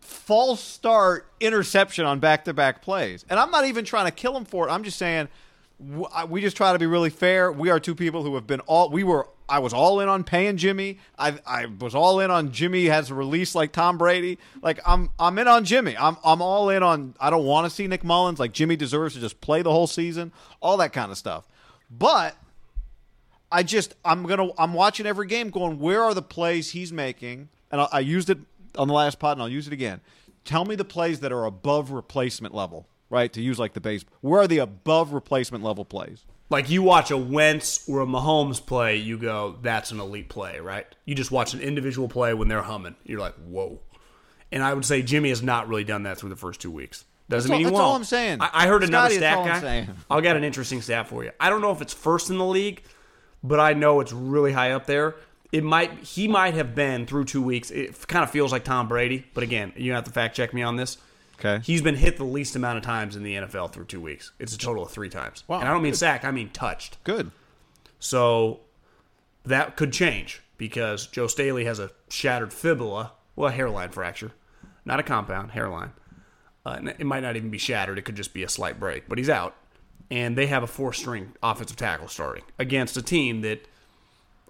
false 0.00 0.60
start 0.62 1.26
interception 1.40 2.04
on 2.04 2.18
back 2.20 2.44
to 2.44 2.52
back 2.54 2.82
plays. 2.82 3.24
And 3.30 3.38
I'm 3.38 3.50
not 3.50 3.64
even 3.66 3.84
trying 3.84 4.06
to 4.06 4.10
kill 4.10 4.36
him 4.36 4.44
for 4.44 4.68
it. 4.68 4.70
I'm 4.70 4.82
just 4.84 4.98
saying 4.98 5.28
we 5.78 6.40
just 6.40 6.56
try 6.56 6.72
to 6.72 6.78
be 6.78 6.86
really 6.86 7.10
fair. 7.10 7.50
We 7.50 7.70
are 7.70 7.80
two 7.80 7.94
people 7.94 8.22
who 8.22 8.34
have 8.36 8.46
been 8.46 8.60
all 8.60 8.90
we 8.90 9.04
were. 9.04 9.28
I 9.46 9.58
was 9.58 9.74
all 9.74 10.00
in 10.00 10.08
on 10.08 10.24
paying 10.24 10.56
Jimmy. 10.56 10.98
I 11.18 11.38
I 11.46 11.66
was 11.66 11.94
all 11.94 12.20
in 12.20 12.30
on 12.30 12.52
Jimmy 12.52 12.86
has 12.86 13.10
a 13.10 13.14
release 13.14 13.54
like 13.54 13.72
Tom 13.72 13.98
Brady. 13.98 14.38
Like 14.62 14.80
I'm 14.86 15.10
I'm 15.18 15.38
in 15.38 15.48
on 15.48 15.64
Jimmy. 15.64 15.96
I'm 15.96 16.16
I'm 16.24 16.40
all 16.40 16.70
in 16.70 16.82
on. 16.82 17.14
I 17.20 17.30
don't 17.30 17.44
want 17.44 17.66
to 17.66 17.70
see 17.70 17.86
Nick 17.86 18.04
Mullens. 18.04 18.38
Like 18.38 18.52
Jimmy 18.52 18.76
deserves 18.76 19.14
to 19.14 19.20
just 19.20 19.40
play 19.40 19.62
the 19.62 19.70
whole 19.70 19.86
season. 19.86 20.32
All 20.60 20.76
that 20.78 20.92
kind 20.92 21.10
of 21.10 21.18
stuff. 21.18 21.46
But 21.90 22.36
I 23.54 23.62
just 23.62 23.94
I'm 24.04 24.24
gonna 24.24 24.48
I'm 24.58 24.74
watching 24.74 25.06
every 25.06 25.26
game, 25.26 25.50
going 25.50 25.78
where 25.78 26.02
are 26.02 26.14
the 26.14 26.22
plays 26.22 26.70
he's 26.70 26.92
making, 26.92 27.48
and 27.70 27.80
I, 27.82 27.88
I 27.92 28.00
used 28.00 28.30
it 28.30 28.38
on 28.76 28.88
the 28.88 28.94
last 28.94 29.18
pod, 29.18 29.36
and 29.36 29.42
I'll 29.42 29.48
use 29.48 29.66
it 29.66 29.72
again. 29.72 30.00
Tell 30.44 30.64
me 30.64 30.74
the 30.74 30.84
plays 30.84 31.20
that 31.20 31.32
are 31.32 31.44
above 31.44 31.90
replacement 31.90 32.54
level, 32.54 32.88
right? 33.14 33.32
To 33.32 33.40
use 33.40 33.58
like 33.58 33.72
the 33.72 33.80
base, 33.80 34.04
where 34.20 34.42
are 34.42 34.46
the 34.48 34.58
above 34.58 35.12
replacement 35.14 35.64
level 35.64 35.84
plays? 35.84 36.24
Like 36.50 36.68
you 36.68 36.82
watch 36.82 37.10
a 37.10 37.16
Wentz 37.16 37.88
or 37.88 38.00
a 38.00 38.06
Mahomes 38.06 38.64
play, 38.64 38.96
you 38.96 39.16
go, 39.16 39.56
"That's 39.62 39.90
an 39.92 40.00
elite 40.00 40.28
play," 40.28 40.60
right? 40.60 40.86
You 41.06 41.14
just 41.14 41.30
watch 41.30 41.54
an 41.54 41.60
individual 41.60 42.08
play 42.08 42.34
when 42.34 42.48
they're 42.48 42.62
humming, 42.62 42.96
you're 43.04 43.20
like, 43.20 43.34
"Whoa!" 43.48 43.78
And 44.52 44.62
I 44.62 44.74
would 44.74 44.84
say 44.84 45.00
Jimmy 45.02 45.30
has 45.30 45.42
not 45.42 45.68
really 45.68 45.84
done 45.84 46.02
that 46.02 46.18
through 46.18 46.28
the 46.30 46.36
first 46.36 46.60
two 46.60 46.70
weeks. 46.70 47.04
Doesn't 47.30 47.48
That's 47.48 47.50
all- 47.50 47.56
mean 47.58 47.58
he 47.66 47.70
that's 47.70 47.80
all 47.80 47.90
won't. 47.92 48.00
I'm 48.00 48.04
saying. 48.04 48.40
I, 48.42 48.50
I 48.52 48.66
heard 48.66 48.84
another 48.84 49.08
Scotty, 49.08 49.20
that's 49.20 49.58
stat 49.60 49.86
guy. 49.86 49.92
I'll 50.10 50.20
get 50.20 50.36
an 50.36 50.44
interesting 50.44 50.82
stat 50.82 51.08
for 51.08 51.24
you. 51.24 51.30
I 51.40 51.48
don't 51.48 51.62
know 51.62 51.70
if 51.72 51.80
it's 51.80 51.94
first 51.94 52.28
in 52.28 52.36
the 52.36 52.44
league, 52.44 52.82
but 53.42 53.58
I 53.58 53.72
know 53.72 54.00
it's 54.00 54.12
really 54.12 54.52
high 54.52 54.72
up 54.72 54.84
there. 54.86 55.16
It 55.50 55.64
might 55.64 55.92
he 56.00 56.28
might 56.28 56.54
have 56.54 56.74
been 56.74 57.06
through 57.06 57.24
two 57.24 57.40
weeks. 57.42 57.70
It 57.70 58.06
kind 58.06 58.22
of 58.22 58.30
feels 58.30 58.52
like 58.52 58.64
Tom 58.64 58.86
Brady, 58.88 59.24
but 59.32 59.42
again, 59.42 59.72
you 59.76 59.92
have 59.92 60.04
to 60.04 60.10
fact 60.10 60.36
check 60.36 60.52
me 60.52 60.62
on 60.62 60.76
this. 60.76 60.98
Okay. 61.44 61.62
He's 61.64 61.82
been 61.82 61.96
hit 61.96 62.16
the 62.16 62.24
least 62.24 62.56
amount 62.56 62.78
of 62.78 62.84
times 62.84 63.16
in 63.16 63.22
the 63.22 63.34
NFL 63.34 63.72
through 63.72 63.84
two 63.84 64.00
weeks. 64.00 64.32
It's 64.38 64.54
a 64.54 64.58
total 64.58 64.84
of 64.84 64.90
three 64.90 65.08
times. 65.10 65.44
Wow, 65.46 65.60
and 65.60 65.68
I 65.68 65.72
don't 65.72 65.82
mean 65.82 65.94
sack, 65.94 66.24
I 66.24 66.30
mean 66.30 66.48
touched. 66.50 67.02
Good. 67.04 67.30
So 67.98 68.60
that 69.44 69.76
could 69.76 69.92
change 69.92 70.42
because 70.56 71.06
Joe 71.06 71.26
Staley 71.26 71.64
has 71.64 71.78
a 71.78 71.90
shattered 72.08 72.52
fibula, 72.52 73.12
well, 73.36 73.48
a 73.48 73.52
hairline 73.52 73.90
fracture, 73.90 74.32
not 74.84 75.00
a 75.00 75.02
compound, 75.02 75.50
hairline. 75.50 75.92
Uh, 76.64 76.80
it 76.98 77.04
might 77.04 77.20
not 77.20 77.36
even 77.36 77.50
be 77.50 77.58
shattered. 77.58 77.98
It 77.98 78.02
could 78.02 78.16
just 78.16 78.32
be 78.32 78.42
a 78.42 78.48
slight 78.48 78.80
break, 78.80 79.08
but 79.08 79.18
he's 79.18 79.28
out. 79.28 79.54
And 80.10 80.36
they 80.36 80.46
have 80.46 80.62
a 80.62 80.66
four 80.66 80.92
string 80.92 81.32
offensive 81.42 81.76
tackle 81.76 82.08
starting 82.08 82.44
against 82.58 82.96
a 82.96 83.02
team 83.02 83.42
that, 83.42 83.66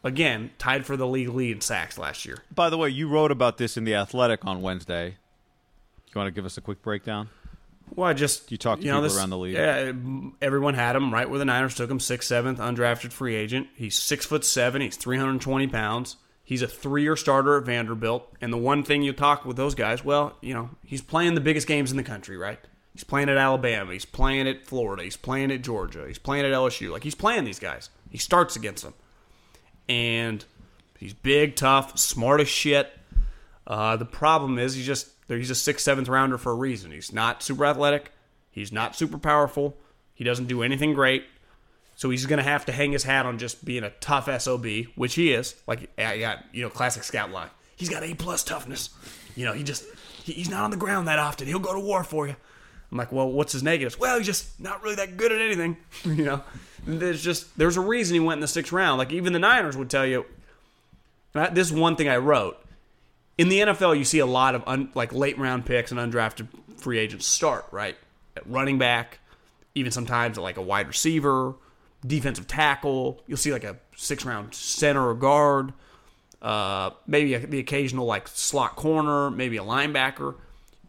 again, 0.04 0.50
tied 0.58 0.86
for 0.86 0.96
the 0.96 1.06
league 1.06 1.30
lead 1.30 1.56
in 1.56 1.60
sacks 1.60 1.98
last 1.98 2.24
year. 2.24 2.38
By 2.54 2.70
the 2.70 2.78
way, 2.78 2.88
you 2.90 3.08
wrote 3.08 3.32
about 3.32 3.58
this 3.58 3.76
in 3.76 3.84
the 3.84 3.94
Athletic 3.94 4.44
on 4.44 4.62
Wednesday. 4.62 5.16
You 6.14 6.20
want 6.20 6.28
to 6.28 6.32
give 6.32 6.44
us 6.44 6.56
a 6.56 6.60
quick 6.60 6.82
breakdown? 6.82 7.28
Well, 7.94 8.08
I 8.08 8.12
just 8.14 8.50
You 8.50 8.56
talked 8.58 8.82
to 8.82 8.88
know, 8.88 9.02
people 9.02 9.18
around 9.18 9.30
the 9.30 9.38
league. 9.38 9.54
Yeah, 9.54 9.92
everyone 10.40 10.74
had 10.74 10.96
him 10.96 11.12
right 11.12 11.28
where 11.28 11.38
the 11.38 11.44
Niners 11.44 11.74
took 11.74 11.90
him, 11.90 12.00
sixth, 12.00 12.28
seventh, 12.28 12.58
undrafted 12.58 13.12
free 13.12 13.34
agent. 13.34 13.68
He's 13.74 13.98
six 13.98 14.24
foot 14.24 14.44
seven. 14.44 14.80
He's 14.80 14.96
three 14.96 15.18
hundred 15.18 15.40
twenty 15.40 15.66
pounds. 15.66 16.16
He's 16.46 16.60
a 16.60 16.68
three-year 16.68 17.16
starter 17.16 17.56
at 17.56 17.64
Vanderbilt. 17.64 18.30
And 18.40 18.52
the 18.52 18.58
one 18.58 18.82
thing 18.82 19.02
you 19.02 19.14
talk 19.14 19.46
with 19.46 19.56
those 19.56 19.74
guys, 19.74 20.04
well, 20.04 20.36
you 20.42 20.52
know, 20.52 20.68
he's 20.84 21.00
playing 21.00 21.34
the 21.34 21.40
biggest 21.40 21.66
games 21.66 21.90
in 21.90 21.96
the 21.96 22.02
country, 22.02 22.36
right? 22.36 22.58
He's 22.92 23.04
playing 23.04 23.30
at 23.30 23.38
Alabama. 23.38 23.92
He's 23.92 24.04
playing 24.04 24.46
at 24.46 24.66
Florida. 24.66 25.02
He's 25.02 25.16
playing 25.16 25.50
at 25.50 25.62
Georgia. 25.62 26.04
He's 26.06 26.18
playing 26.18 26.44
at 26.44 26.52
LSU. 26.52 26.90
Like 26.90 27.02
he's 27.02 27.14
playing 27.14 27.44
these 27.44 27.58
guys. 27.58 27.90
He 28.10 28.18
starts 28.18 28.56
against 28.56 28.84
them, 28.84 28.94
and 29.88 30.44
he's 30.98 31.14
big, 31.14 31.56
tough, 31.56 31.98
smart 31.98 32.40
as 32.40 32.48
shit. 32.48 32.92
Uh, 33.66 33.96
the 33.96 34.04
problem 34.04 34.58
is 34.58 34.74
he 34.74 34.84
just 34.84 35.08
he's 35.28 35.50
a 35.50 35.54
sixth, 35.54 35.84
seventh 35.84 36.08
rounder 36.08 36.38
for 36.38 36.52
a 36.52 36.54
reason. 36.54 36.90
He's 36.90 37.12
not 37.12 37.42
super 37.42 37.64
athletic. 37.64 38.12
He's 38.50 38.72
not 38.72 38.94
super 38.94 39.18
powerful. 39.18 39.76
He 40.14 40.24
doesn't 40.24 40.46
do 40.46 40.62
anything 40.62 40.94
great. 40.94 41.24
So 41.96 42.10
he's 42.10 42.26
going 42.26 42.38
to 42.38 42.44
have 42.44 42.66
to 42.66 42.72
hang 42.72 42.92
his 42.92 43.04
hat 43.04 43.26
on 43.26 43.38
just 43.38 43.64
being 43.64 43.84
a 43.84 43.90
tough 43.90 44.28
sob, 44.40 44.66
which 44.96 45.14
he 45.14 45.32
is. 45.32 45.54
Like 45.66 45.90
I 45.98 46.18
got 46.18 46.44
you 46.52 46.62
know 46.62 46.70
classic 46.70 47.04
scout 47.04 47.30
line. 47.30 47.50
He's 47.76 47.88
got 47.88 48.02
a 48.02 48.14
plus 48.14 48.44
toughness. 48.44 48.90
You 49.36 49.44
know 49.46 49.52
he 49.52 49.62
just 49.62 49.84
he- 50.22 50.32
he's 50.34 50.50
not 50.50 50.64
on 50.64 50.70
the 50.70 50.76
ground 50.76 51.08
that 51.08 51.18
often. 51.18 51.46
He'll 51.46 51.58
go 51.58 51.74
to 51.74 51.80
war 51.80 52.04
for 52.04 52.26
you. 52.26 52.36
I'm 52.90 52.98
like, 52.98 53.10
well, 53.10 53.30
what's 53.30 53.52
his 53.52 53.62
negatives? 53.62 53.98
Well, 53.98 54.18
he's 54.18 54.26
just 54.26 54.60
not 54.60 54.82
really 54.82 54.96
that 54.96 55.16
good 55.16 55.32
at 55.32 55.40
anything. 55.40 55.76
you 56.04 56.24
know, 56.24 56.42
there's 56.86 57.22
just 57.22 57.56
there's 57.56 57.76
a 57.76 57.80
reason 57.80 58.14
he 58.14 58.20
went 58.20 58.38
in 58.38 58.42
the 58.42 58.48
sixth 58.48 58.72
round. 58.72 58.98
Like 58.98 59.12
even 59.12 59.32
the 59.32 59.38
Niners 59.38 59.76
would 59.76 59.90
tell 59.90 60.06
you. 60.06 60.26
This 61.52 61.68
is 61.68 61.72
one 61.72 61.96
thing 61.96 62.08
I 62.08 62.18
wrote 62.18 62.63
in 63.36 63.48
the 63.48 63.60
NFL, 63.60 63.96
you 63.98 64.04
see 64.04 64.20
a 64.20 64.26
lot 64.26 64.54
of 64.54 64.62
un, 64.66 64.90
like 64.94 65.12
late 65.12 65.38
round 65.38 65.66
picks 65.66 65.90
and 65.90 66.00
undrafted 66.00 66.48
free 66.76 66.98
agents 66.98 67.26
start 67.26 67.66
right 67.72 67.96
at 68.36 68.48
running 68.48 68.78
back, 68.78 69.18
even 69.74 69.90
sometimes 69.90 70.38
at 70.38 70.44
like 70.44 70.56
a 70.56 70.62
wide 70.62 70.86
receiver, 70.86 71.54
defensive 72.06 72.46
tackle. 72.46 73.22
You'll 73.26 73.38
see 73.38 73.52
like 73.52 73.64
a 73.64 73.76
six 73.96 74.24
round 74.24 74.54
center 74.54 75.08
or 75.08 75.14
guard, 75.14 75.72
uh, 76.42 76.90
maybe 77.06 77.34
a, 77.34 77.40
the 77.40 77.58
occasional 77.58 78.06
like 78.06 78.28
slot 78.28 78.76
corner, 78.76 79.30
maybe 79.30 79.56
a 79.56 79.62
linebacker. 79.62 80.36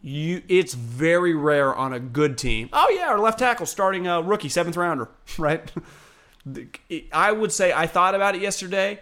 You, 0.02 0.44
it's 0.48 0.76
very 0.76 1.34
rare 1.34 1.74
on 1.74 1.94
a 1.94 2.00
good 2.00 2.38
team. 2.38 2.70
Oh 2.72 2.96
yeah, 2.96 3.08
our 3.08 3.20
left 3.20 3.40
tackle 3.40 3.66
starting 3.66 4.06
a 4.06 4.22
rookie 4.22 4.50
seventh 4.50 4.78
rounder, 4.78 5.10
right? 5.40 5.72
I 7.12 7.32
would 7.32 7.52
say 7.52 7.74
I 7.74 7.88
thought 7.88 8.14
about 8.14 8.36
it 8.36 8.42
yesterday 8.42 9.00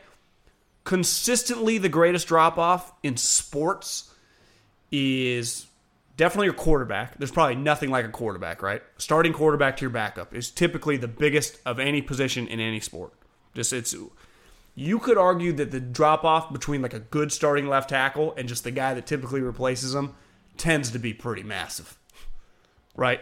consistently 0.83 1.77
the 1.77 1.89
greatest 1.89 2.27
drop 2.27 2.57
off 2.57 2.91
in 3.03 3.17
sports 3.17 4.11
is 4.91 5.67
definitely 6.17 6.47
your 6.47 6.53
quarterback. 6.53 7.17
There's 7.17 7.31
probably 7.31 7.55
nothing 7.55 7.89
like 7.89 8.05
a 8.05 8.09
quarterback, 8.09 8.61
right? 8.61 8.81
Starting 8.97 9.33
quarterback 9.33 9.77
to 9.77 9.81
your 9.81 9.89
backup 9.89 10.33
is 10.33 10.51
typically 10.51 10.97
the 10.97 11.07
biggest 11.07 11.59
of 11.65 11.79
any 11.79 12.01
position 12.01 12.47
in 12.47 12.59
any 12.59 12.79
sport. 12.79 13.13
Just 13.53 13.73
it's 13.73 13.95
you 14.75 14.99
could 14.99 15.17
argue 15.17 15.53
that 15.53 15.71
the 15.71 15.79
drop 15.79 16.23
off 16.23 16.51
between 16.51 16.81
like 16.81 16.93
a 16.93 16.99
good 16.99 17.31
starting 17.31 17.67
left 17.67 17.89
tackle 17.89 18.33
and 18.37 18.47
just 18.47 18.63
the 18.63 18.71
guy 18.71 18.93
that 18.93 19.05
typically 19.05 19.41
replaces 19.41 19.93
him 19.93 20.15
tends 20.57 20.91
to 20.91 20.99
be 20.99 21.13
pretty 21.13 21.43
massive. 21.43 21.97
Right? 22.95 23.21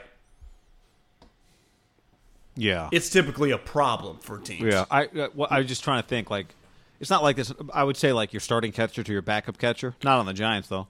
Yeah. 2.55 2.89
It's 2.91 3.09
typically 3.09 3.51
a 3.51 3.57
problem 3.57 4.17
for 4.19 4.37
teams. 4.37 4.73
Yeah, 4.73 4.85
I 4.89 5.05
uh, 5.05 5.29
well, 5.33 5.47
I 5.49 5.59
was 5.59 5.67
just 5.67 5.83
trying 5.83 6.01
to 6.01 6.07
think 6.07 6.29
like 6.29 6.53
it's 7.01 7.09
not 7.09 7.23
like 7.23 7.35
this. 7.35 7.51
I 7.73 7.83
would 7.83 7.97
say 7.97 8.13
like 8.13 8.31
your 8.31 8.39
starting 8.39 8.71
catcher 8.71 9.03
to 9.03 9.11
your 9.11 9.23
backup 9.23 9.57
catcher. 9.57 9.95
Not 10.03 10.19
on 10.19 10.25
the 10.27 10.33
Giants 10.33 10.69
though. 10.69 10.87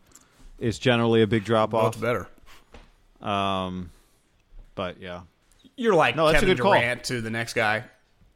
Is 0.59 0.77
generally 0.77 1.23
a 1.23 1.27
big 1.27 1.43
drop 1.45 1.71
Both 1.71 1.95
off. 1.95 1.99
better. 2.01 2.27
Um, 3.21 3.89
but 4.75 4.99
yeah, 5.01 5.21
You're 5.75 5.95
like 5.95 6.15
No, 6.15 6.31
Kevin 6.31 6.49
good 6.49 6.59
call. 6.59 6.73
Durant 6.73 7.03
to 7.05 7.21
the 7.21 7.29
next 7.31 7.53
guy. 7.53 7.85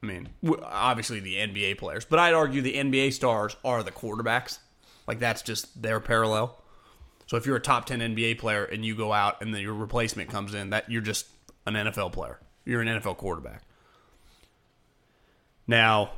I 0.01 0.05
mean, 0.05 0.29
obviously 0.63 1.19
the 1.19 1.35
NBA 1.35 1.77
players, 1.77 2.05
but 2.05 2.17
I'd 2.19 2.33
argue 2.33 2.61
the 2.61 2.75
NBA 2.75 3.13
stars 3.13 3.55
are 3.65 3.83
the 3.83 3.91
quarterbacks. 3.91 4.59
Like 5.07 5.19
that's 5.19 5.41
just 5.41 5.81
their 5.81 5.99
parallel. 5.99 6.57
So 7.27 7.37
if 7.37 7.45
you're 7.45 7.55
a 7.57 7.61
top 7.61 7.85
ten 7.85 7.99
NBA 7.99 8.37
player 8.39 8.63
and 8.63 8.85
you 8.85 8.95
go 8.95 9.11
out 9.11 9.41
and 9.41 9.53
then 9.53 9.61
your 9.61 9.73
replacement 9.73 10.29
comes 10.29 10.53
in, 10.53 10.69
that 10.69 10.89
you're 10.89 11.01
just 11.01 11.27
an 11.65 11.73
NFL 11.73 12.13
player. 12.13 12.39
You're 12.63 12.81
an 12.81 12.87
NFL 12.87 13.17
quarterback. 13.17 13.63
Now, 15.67 16.11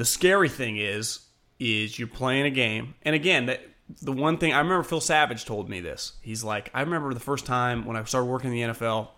the 0.00 0.06
scary 0.06 0.48
thing 0.48 0.78
is, 0.78 1.20
is 1.58 1.98
you're 1.98 2.08
playing 2.08 2.46
a 2.46 2.50
game, 2.50 2.94
and 3.02 3.14
again, 3.14 3.44
that 3.44 3.60
the 4.00 4.12
one 4.12 4.38
thing 4.38 4.50
I 4.50 4.60
remember 4.60 4.82
Phil 4.82 4.98
Savage 4.98 5.44
told 5.44 5.68
me 5.68 5.80
this. 5.80 6.14
He's 6.22 6.42
like, 6.42 6.70
I 6.72 6.80
remember 6.80 7.12
the 7.12 7.20
first 7.20 7.44
time 7.44 7.84
when 7.84 7.98
I 7.98 8.04
started 8.04 8.24
working 8.24 8.50
in 8.50 8.70
the 8.70 8.74
NFL, 8.74 9.08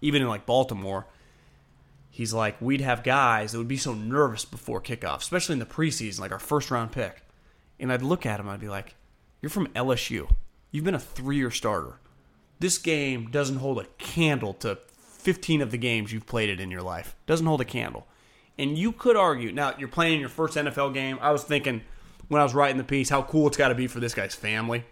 even 0.00 0.20
in 0.20 0.26
like 0.26 0.46
Baltimore, 0.46 1.06
he's 2.10 2.34
like, 2.34 2.60
we'd 2.60 2.80
have 2.80 3.04
guys 3.04 3.52
that 3.52 3.58
would 3.58 3.68
be 3.68 3.76
so 3.76 3.94
nervous 3.94 4.44
before 4.44 4.80
kickoff, 4.80 5.18
especially 5.18 5.52
in 5.52 5.60
the 5.60 5.64
preseason, 5.64 6.18
like 6.18 6.32
our 6.32 6.40
first 6.40 6.72
round 6.72 6.90
pick. 6.90 7.22
And 7.78 7.92
I'd 7.92 8.02
look 8.02 8.26
at 8.26 8.40
him, 8.40 8.48
I'd 8.48 8.58
be 8.58 8.68
like, 8.68 8.96
You're 9.40 9.50
from 9.50 9.68
LSU. 9.68 10.28
You've 10.72 10.84
been 10.84 10.96
a 10.96 10.98
three 10.98 11.36
year 11.36 11.52
starter. 11.52 12.00
This 12.58 12.78
game 12.78 13.30
doesn't 13.30 13.58
hold 13.58 13.78
a 13.78 13.86
candle 13.98 14.54
to 14.54 14.76
15 14.96 15.62
of 15.62 15.70
the 15.70 15.78
games 15.78 16.12
you've 16.12 16.26
played 16.26 16.48
it 16.48 16.58
in 16.58 16.72
your 16.72 16.82
life. 16.82 17.14
Doesn't 17.26 17.46
hold 17.46 17.60
a 17.60 17.64
candle. 17.64 18.08
And 18.60 18.76
you 18.76 18.92
could 18.92 19.16
argue, 19.16 19.52
now 19.52 19.74
you're 19.78 19.88
playing 19.88 20.20
your 20.20 20.28
first 20.28 20.54
NFL 20.54 20.92
game. 20.92 21.18
I 21.22 21.30
was 21.30 21.42
thinking 21.42 21.80
when 22.28 22.42
I 22.42 22.44
was 22.44 22.52
writing 22.52 22.76
the 22.76 22.84
piece 22.84 23.08
how 23.08 23.22
cool 23.22 23.46
it's 23.46 23.56
got 23.56 23.68
to 23.68 23.74
be 23.74 23.86
for 23.86 24.00
this 24.00 24.12
guy's 24.12 24.34
family. 24.34 24.84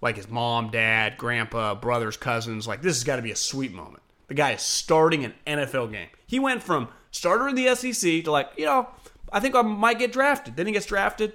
Like 0.00 0.16
his 0.16 0.30
mom, 0.30 0.70
dad, 0.70 1.18
grandpa, 1.18 1.74
brothers, 1.74 2.16
cousins. 2.16 2.66
Like 2.66 2.80
this 2.80 2.96
has 2.96 3.04
got 3.04 3.16
to 3.16 3.22
be 3.22 3.30
a 3.30 3.36
sweet 3.36 3.74
moment. 3.74 4.02
The 4.28 4.34
guy 4.34 4.52
is 4.52 4.62
starting 4.62 5.26
an 5.26 5.34
NFL 5.46 5.92
game. 5.92 6.08
He 6.26 6.38
went 6.38 6.62
from 6.62 6.88
starter 7.10 7.46
in 7.46 7.56
the 7.56 7.74
SEC 7.74 8.24
to 8.24 8.30
like, 8.30 8.52
you 8.56 8.64
know, 8.64 8.88
I 9.30 9.38
think 9.38 9.54
I 9.54 9.60
might 9.60 9.98
get 9.98 10.12
drafted. 10.12 10.56
Then 10.56 10.66
he 10.66 10.72
gets 10.72 10.86
drafted, 10.86 11.34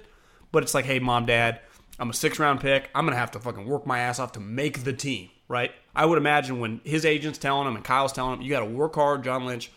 but 0.50 0.64
it's 0.64 0.74
like, 0.74 0.86
hey, 0.86 0.98
mom, 0.98 1.24
dad, 1.24 1.60
I'm 2.00 2.10
a 2.10 2.14
six 2.14 2.40
round 2.40 2.58
pick. 2.60 2.90
I'm 2.96 3.06
gonna 3.06 3.16
have 3.16 3.30
to 3.30 3.38
fucking 3.38 3.64
work 3.64 3.86
my 3.86 4.00
ass 4.00 4.18
off 4.18 4.32
to 4.32 4.40
make 4.40 4.82
the 4.82 4.92
team, 4.92 5.30
right? 5.46 5.70
I 5.94 6.04
would 6.04 6.18
imagine 6.18 6.58
when 6.58 6.80
his 6.82 7.04
agent's 7.04 7.38
telling 7.38 7.68
him 7.68 7.76
and 7.76 7.84
Kyle's 7.84 8.12
telling 8.12 8.40
him, 8.40 8.42
you 8.42 8.50
got 8.50 8.60
to 8.60 8.66
work 8.66 8.96
hard, 8.96 9.22
John 9.22 9.46
Lynch. 9.46 9.70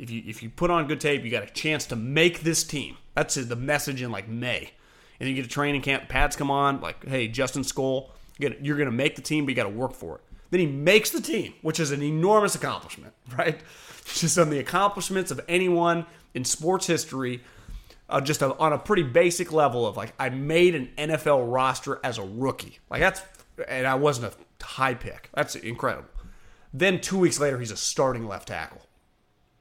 If 0.00 0.10
you 0.10 0.22
if 0.26 0.42
you 0.42 0.50
put 0.50 0.70
on 0.70 0.86
good 0.86 1.00
tape, 1.00 1.24
you 1.24 1.30
got 1.30 1.42
a 1.42 1.52
chance 1.52 1.84
to 1.86 1.96
make 1.96 2.40
this 2.40 2.64
team. 2.64 2.96
That's 3.14 3.34
the 3.34 3.56
message 3.56 4.00
in 4.00 4.10
like 4.10 4.28
May, 4.28 4.58
and 4.58 5.26
then 5.26 5.28
you 5.28 5.34
get 5.34 5.44
a 5.44 5.48
training 5.48 5.82
camp. 5.82 6.08
Pads 6.08 6.36
come 6.36 6.50
on, 6.50 6.80
like, 6.80 7.06
hey, 7.06 7.28
Justin 7.28 7.62
Skule, 7.62 8.08
you're 8.38 8.78
gonna 8.78 8.90
make 8.90 9.16
the 9.16 9.22
team, 9.22 9.44
but 9.44 9.50
you 9.50 9.56
got 9.56 9.64
to 9.64 9.68
work 9.68 9.92
for 9.92 10.16
it. 10.16 10.22
Then 10.50 10.60
he 10.60 10.66
makes 10.66 11.10
the 11.10 11.20
team, 11.20 11.54
which 11.62 11.78
is 11.78 11.92
an 11.92 12.02
enormous 12.02 12.54
accomplishment, 12.54 13.12
right? 13.38 13.60
Just 14.04 14.38
on 14.38 14.50
the 14.50 14.58
accomplishments 14.58 15.30
of 15.30 15.40
anyone 15.48 16.06
in 16.34 16.44
sports 16.44 16.86
history, 16.86 17.42
uh, 18.08 18.20
just 18.20 18.42
a, 18.42 18.56
on 18.56 18.72
a 18.72 18.78
pretty 18.78 19.02
basic 19.02 19.52
level 19.52 19.86
of 19.86 19.96
like, 19.96 20.12
I 20.18 20.30
made 20.30 20.74
an 20.74 20.90
NFL 20.98 21.52
roster 21.52 22.00
as 22.02 22.18
a 22.18 22.22
rookie. 22.22 22.78
Like, 22.90 23.00
that's, 23.00 23.22
and 23.68 23.86
I 23.86 23.94
wasn't 23.94 24.32
a 24.32 24.64
high 24.64 24.94
pick. 24.94 25.30
That's 25.34 25.54
incredible. 25.54 26.08
Then 26.72 27.00
two 27.00 27.18
weeks 27.18 27.38
later, 27.38 27.58
he's 27.58 27.70
a 27.70 27.76
starting 27.76 28.26
left 28.26 28.48
tackle. 28.48 28.82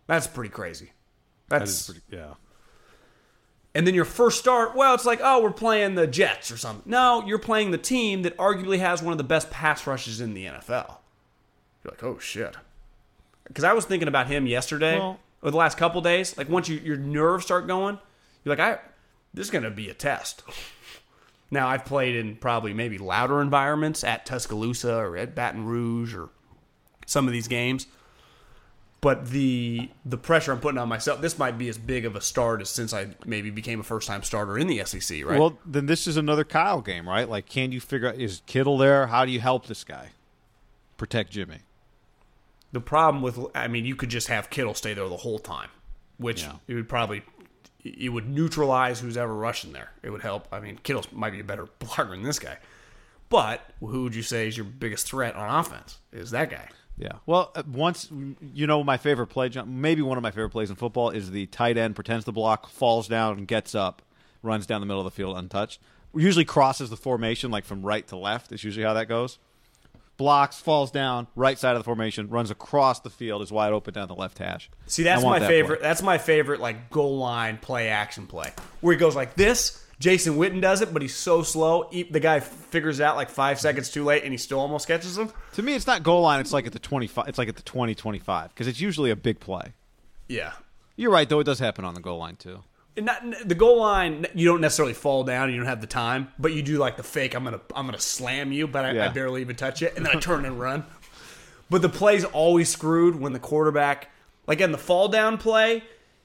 That's 0.10 0.26
pretty 0.28 0.50
crazy. 0.50 0.92
That's 1.50 1.86
That 1.88 1.94
pretty, 1.94 2.16
yeah. 2.18 2.34
and 3.76 3.86
then 3.86 3.94
your 3.94 4.06
first 4.06 4.40
start, 4.40 4.76
well, 4.76 4.94
it's 4.96 5.06
like, 5.06 5.20
oh, 5.24 5.42
we're 5.44 5.52
playing 5.52 5.94
the 5.96 6.08
Jets 6.08 6.52
or 6.52 6.58
something. 6.58 6.90
No, 6.92 7.24
you're 7.26 7.38
playing 7.40 7.70
the 7.72 7.78
team 7.78 8.24
that 8.24 8.36
arguably 8.38 8.80
has 8.80 9.02
one 9.04 9.12
of 9.12 9.20
the 9.20 9.24
best 9.24 9.52
pass 9.52 9.86
rushes 9.86 10.20
in 10.20 10.34
the 10.34 10.46
NFL. 10.46 10.98
You're 11.84 11.92
like, 11.92 12.04
oh 12.04 12.18
shit. 12.18 12.56
Because 13.48 13.64
I 13.64 13.74
was 13.74 13.86
thinking 13.86 14.08
about 14.08 14.28
him 14.28 14.48
yesterday 14.48 14.98
Well- 14.98 15.20
or 15.44 15.52
the 15.52 15.58
last 15.58 15.78
couple 15.78 16.02
days. 16.02 16.38
Like 16.38 16.50
once 16.50 16.68
you, 16.68 16.78
your 16.80 16.98
nerves 16.98 17.46
start 17.46 17.68
going, 17.68 17.98
you're 18.44 18.56
like, 18.56 18.60
I 18.60 18.80
this 19.34 19.46
is 19.48 19.52
gonna 19.52 19.70
be 19.70 19.90
a 19.90 19.94
test. 19.94 20.42
Now 21.52 21.68
I've 21.68 21.86
played 21.86 22.16
in 22.16 22.36
probably 22.36 22.74
maybe 22.74 22.98
louder 22.98 23.42
environments 23.42 24.04
at 24.04 24.26
Tuscaloosa 24.26 24.96
or 24.98 25.18
at 25.18 25.36
Baton 25.36 25.66
Rouge 25.66 26.16
or 26.16 26.30
some 27.06 27.28
of 27.28 27.34
these 27.34 27.48
games. 27.48 27.86
But 29.02 29.30
the 29.30 29.90
the 30.06 30.18
pressure 30.18 30.52
I'm 30.52 30.60
putting 30.60 30.78
on 30.78 30.90
myself, 30.90 31.22
this 31.22 31.38
might 31.40 31.58
be 31.58 31.70
as 31.70 31.78
big 31.78 32.06
of 32.06 32.16
a 32.18 32.22
start 32.22 32.62
as 32.62 32.70
since 32.70 32.94
I 32.94 33.08
maybe 33.26 33.50
became 33.50 33.80
a 33.80 33.84
first 33.84 34.08
time 34.08 34.24
starter 34.24 34.58
in 34.58 34.68
the 34.68 34.84
SEC, 34.84 35.24
right? 35.24 35.40
Well, 35.40 35.58
then 35.66 35.86
this 35.86 36.06
is 36.06 36.18
another 36.18 36.44
Kyle 36.44 36.82
game, 36.82 37.08
right? 37.08 37.30
Like, 37.30 37.48
can 37.48 37.72
you 37.72 37.80
figure 37.80 38.10
out 38.10 38.16
is 38.16 38.42
Kittle 38.46 38.78
there? 38.78 39.08
How 39.08 39.24
do 39.26 39.32
you 39.32 39.40
help 39.40 39.68
this 39.68 39.84
guy 39.86 40.10
protect 40.98 41.32
Jimmy? 41.32 41.60
the 42.72 42.80
problem 42.82 43.24
with 43.24 43.40
I 43.56 43.68
mean, 43.68 43.86
you 43.86 43.96
could 43.96 44.10
just 44.10 44.28
have 44.28 44.50
Kittle 44.50 44.74
stay 44.76 44.94
there 44.94 45.08
the 45.10 45.18
whole 45.18 45.40
time, 45.40 45.70
which 46.18 46.44
Yeah. 46.44 46.54
it 46.68 46.76
would 46.76 46.90
probably 46.90 47.24
it 47.84 48.10
would 48.10 48.28
neutralize 48.30 49.00
who's 49.00 49.16
ever 49.18 49.34
rushing 49.34 49.72
there. 49.72 49.92
It 50.04 50.10
would 50.10 50.22
help. 50.22 50.48
I 50.52 50.60
mean, 50.60 50.78
Kittle 50.84 51.06
might 51.14 51.32
be 51.32 51.40
a 51.40 51.44
better 51.44 51.68
blocker 51.80 52.10
than 52.12 52.24
this 52.24 52.38
guy. 52.38 52.58
But 53.30 53.62
who 53.80 54.04
would 54.04 54.14
you 54.16 54.24
say 54.24 54.48
is 54.48 54.58
your 54.58 54.66
biggest 54.66 55.08
threat 55.08 55.36
on 55.36 55.60
offense? 55.60 56.00
Is 56.12 56.32
that 56.32 56.50
guy? 56.50 56.68
Yeah. 57.00 57.14
Well, 57.26 57.52
uh, 57.56 57.64
once 57.72 58.10
you 58.54 58.68
know 58.68 58.84
my 58.84 58.98
favorite 58.98 59.28
play, 59.28 59.50
maybe 59.66 60.02
one 60.02 60.18
of 60.18 60.22
my 60.22 60.32
favorite 60.32 60.50
plays 60.50 60.70
in 60.70 60.76
football 60.76 61.10
is 61.10 61.32
the 61.32 61.46
tight 61.48 61.78
end 61.78 61.96
pretends 61.96 62.26
to 62.26 62.32
block, 62.34 62.70
falls 62.70 63.08
down, 63.08 63.38
and 63.38 63.48
gets 63.48 63.74
up, 63.74 64.02
runs 64.44 64.68
down 64.68 64.82
the 64.82 64.86
middle 64.86 65.00
of 65.00 65.06
the 65.06 65.16
field 65.16 65.38
untouched. 65.38 65.80
Usually 66.14 66.44
crosses 66.46 66.90
the 66.90 66.98
formation 66.98 67.52
like 67.52 67.64
from 67.64 67.84
right 67.84 68.06
to 68.10 68.18
left. 68.18 68.52
Is 68.52 68.64
usually 68.64 68.86
how 68.86 68.94
that 68.96 69.08
goes. 69.08 69.40
Blocks, 70.18 70.60
falls 70.60 70.92
down, 70.92 71.28
right 71.38 71.58
side 71.58 71.78
of 71.78 71.80
the 71.80 71.86
formation, 71.86 72.28
runs 72.28 72.52
across 72.52 73.00
the 73.00 73.10
field, 73.10 73.42
is 73.42 73.54
wide 73.54 73.72
open 73.72 73.94
down 73.94 74.10
the 74.10 74.16
left 74.16 74.38
hash. 74.38 74.70
See, 74.86 75.04
that's 75.04 75.24
my 75.24 75.40
that 75.40 75.48
favorite. 75.48 75.80
play. 75.80 75.88
That's 75.88 76.02
my 76.02 76.18
favorite, 76.18 76.60
like 76.60 76.90
goal 76.90 77.18
line 77.18 77.58
play 77.58 77.88
action 77.88 78.28
play, 78.28 78.52
where 78.82 78.94
he 78.94 79.00
goes 79.00 79.16
like 79.16 79.36
this. 79.36 79.82
Jason 80.00 80.38
Witten 80.38 80.62
does 80.62 80.82
it, 80.82 80.94
but 80.94 81.02
he's 81.02 81.14
so 81.16 81.44
slow. 81.44 81.90
He- 81.92 82.04
The 82.04 82.20
guy 82.22 82.40
figures 82.40 83.02
out 83.02 83.16
like 83.18 83.30
five 83.30 83.60
seconds 83.60 83.90
too 83.90 84.04
late, 84.06 84.24
and 84.24 84.32
he 84.32 84.38
still 84.38 84.60
almost 84.60 84.88
catches 84.88 85.18
him. 85.18 85.32
To 85.54 85.62
me, 85.62 85.76
it's 85.76 85.88
not 85.88 86.04
goal 86.04 86.22
line. 86.22 86.40
It's 86.40 86.54
like 86.54 86.66
at 86.66 86.74
the 86.74 86.80
twenty 86.80 87.08
five. 87.08 87.28
It's 87.28 87.38
like 87.38 87.50
at 87.50 87.56
the 87.58 87.62
20, 87.64 87.96
25 87.96 88.50
because 88.50 88.68
it's 88.68 88.80
usually 88.80 89.12
a 89.12 89.16
big 89.16 89.40
play. 89.40 89.74
Yeah, 90.28 90.54
You're 90.96 91.12
right, 91.12 91.28
though. 91.28 91.40
It 91.40 91.46
does 91.46 91.60
happen 91.60 91.84
on 91.86 91.96
the 91.96 92.02
goal 92.02 92.20
line 92.20 92.36
too. 92.36 92.64
And 92.96 93.06
not, 93.08 93.24
the 93.46 93.56
goal 93.56 93.80
line, 93.80 94.26
you 94.36 94.46
don't 94.46 94.62
necessarily 94.62 94.94
fall 94.94 95.24
down. 95.24 95.50
You 95.52 95.58
don't 95.58 95.66
have 95.66 95.82
the 95.82 95.88
time, 95.88 96.30
but 96.38 96.54
you 96.54 96.62
do 96.62 96.78
like 96.78 96.98
the 96.98 97.04
fake. 97.04 97.34
I'm 97.36 97.44
gonna, 97.44 97.62
I'm 97.76 97.86
gonna 97.86 98.00
slam 98.00 98.52
you, 98.52 98.68
but 98.68 98.86
I, 98.86 99.06
I 99.06 99.08
barely 99.10 99.42
even 99.42 99.56
touch 99.56 99.82
it, 99.82 99.96
and 99.98 100.06
then 100.06 100.16
I 100.18 100.20
turn 100.20 100.46
and 100.46 100.60
run. 100.60 100.86
But 101.70 101.82
the 101.82 101.90
play's 101.90 102.24
always 102.26 102.70
screwed 102.70 103.16
when 103.20 103.32
the 103.34 103.40
quarterback, 103.40 104.10
like 104.48 104.60
in 104.62 104.72
the 104.72 104.78
fall 104.78 105.08
down 105.08 105.38
play, 105.38 105.84